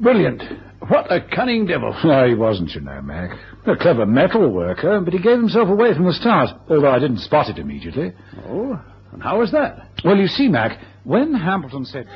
Brilliant. 0.00 0.42
What 0.88 1.10
a 1.10 1.20
cunning 1.20 1.66
devil. 1.66 1.94
No, 2.04 2.28
he 2.28 2.34
wasn't, 2.34 2.70
you 2.70 2.80
know, 2.80 3.02
Mac. 3.02 3.30
A 3.66 3.76
clever 3.76 4.06
metal 4.06 4.50
worker, 4.50 5.00
but 5.00 5.12
he 5.12 5.18
gave 5.18 5.38
himself 5.38 5.68
away 5.68 5.94
from 5.94 6.04
the 6.06 6.12
start, 6.12 6.50
although 6.68 6.90
I 6.90 6.98
didn't 7.00 7.18
spot 7.18 7.48
it 7.48 7.58
immediately. 7.58 8.12
Oh, 8.46 8.80
and 9.12 9.22
how 9.22 9.40
was 9.40 9.50
that? 9.52 9.88
Well, 10.04 10.16
you 10.16 10.28
see, 10.28 10.48
Mac, 10.48 10.78
when 11.04 11.34
Hambleton 11.34 11.84
said... 11.86 12.06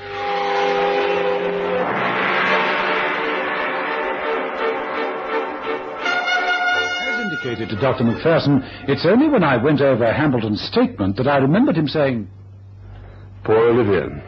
As 7.08 7.24
indicated 7.24 7.70
to 7.70 7.80
Dr. 7.80 8.04
Macpherson, 8.04 8.62
it's 8.86 9.04
only 9.04 9.28
when 9.28 9.42
I 9.42 9.56
went 9.56 9.80
over 9.80 10.12
Hambleton's 10.12 10.60
statement 10.62 11.16
that 11.16 11.26
I 11.26 11.38
remembered 11.38 11.76
him 11.76 11.88
saying, 11.88 12.28
Poor 13.42 13.56
Olivia. 13.56 14.22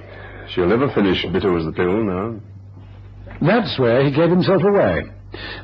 She'll 0.49 0.67
never 0.67 0.93
finish 0.93 1.25
Bitter 1.33 1.53
was 1.53 1.65
the 1.65 1.73
Pill 1.73 2.03
now. 2.03 2.41
That's 3.43 3.79
where 3.79 4.05
he 4.05 4.15
gave 4.15 4.31
himself 4.31 4.63
away. 4.63 5.03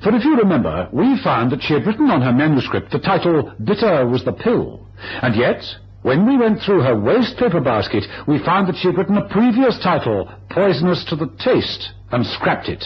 For 0.03 0.14
if 0.14 0.25
you 0.25 0.37
remember, 0.37 0.88
we 0.93 1.21
found 1.23 1.53
that 1.53 1.62
she 1.62 1.75
had 1.75 1.87
written 1.87 2.11
on 2.11 2.23
her 2.23 2.33
manuscript 2.33 2.91
the 2.91 2.99
title 2.99 3.53
Bitter 3.62 4.07
was 4.07 4.25
the 4.25 4.33
Pill. 4.33 4.87
And 5.23 5.37
yet, 5.37 5.62
when 6.03 6.27
we 6.27 6.37
went 6.37 6.61
through 6.61 6.83
her 6.83 6.99
waste 6.99 7.37
paper 7.38 7.61
basket, 7.61 8.05
we 8.27 8.43
found 8.45 8.69
that 8.69 8.77
she 8.77 8.88
had 8.88 8.97
written 8.97 9.17
a 9.17 9.29
previous 9.29 9.79
title, 9.83 10.29
Poisonous 10.51 11.05
to 11.09 11.17
the 11.17 11.29
Taste, 11.38 11.93
and 12.11 12.27
scrapped 12.27 12.69
it. 12.69 12.85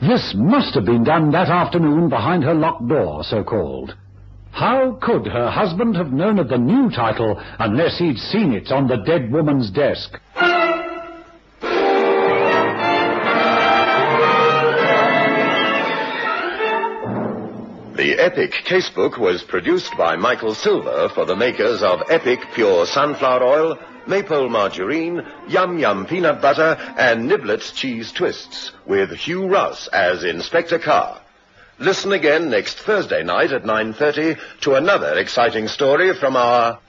This 0.00 0.34
must 0.36 0.74
have 0.74 0.84
been 0.84 1.02
done 1.02 1.30
that 1.32 1.48
afternoon 1.48 2.08
behind 2.08 2.44
her 2.44 2.54
locked 2.54 2.86
door, 2.86 3.24
so-called. 3.24 3.96
How 4.52 4.98
could 5.00 5.26
her 5.26 5.50
husband 5.50 5.96
have 5.96 6.12
known 6.12 6.38
of 6.38 6.48
the 6.48 6.58
new 6.58 6.90
title 6.90 7.42
unless 7.58 7.98
he'd 7.98 8.18
seen 8.18 8.52
it 8.52 8.70
on 8.70 8.86
the 8.86 8.98
dead 8.98 9.32
woman's 9.32 9.70
desk? 9.70 10.20
The 18.02 18.18
Epic 18.18 18.64
Casebook 18.66 19.16
was 19.16 19.44
produced 19.44 19.96
by 19.96 20.16
Michael 20.16 20.56
Silver 20.56 21.08
for 21.10 21.24
the 21.24 21.36
makers 21.36 21.84
of 21.84 22.02
Epic 22.10 22.40
Pure 22.52 22.86
Sunflower 22.86 23.44
Oil, 23.44 23.78
Maple 24.08 24.48
Margarine, 24.48 25.24
Yum 25.46 25.78
Yum 25.78 26.06
Peanut 26.06 26.42
Butter, 26.42 26.76
and 26.98 27.30
Niblets 27.30 27.72
Cheese 27.72 28.10
Twists, 28.10 28.72
with 28.86 29.12
Hugh 29.12 29.46
Ross 29.46 29.86
as 29.86 30.24
Inspector 30.24 30.80
Carr. 30.80 31.20
Listen 31.78 32.10
again 32.10 32.50
next 32.50 32.80
Thursday 32.80 33.22
night 33.22 33.52
at 33.52 33.62
9.30 33.62 34.36
to 34.62 34.74
another 34.74 35.16
exciting 35.16 35.68
story 35.68 36.12
from 36.12 36.34
our 36.34 36.80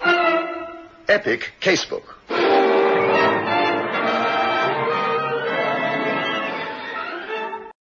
Epic 1.07 1.51
Casebook. 1.61 2.05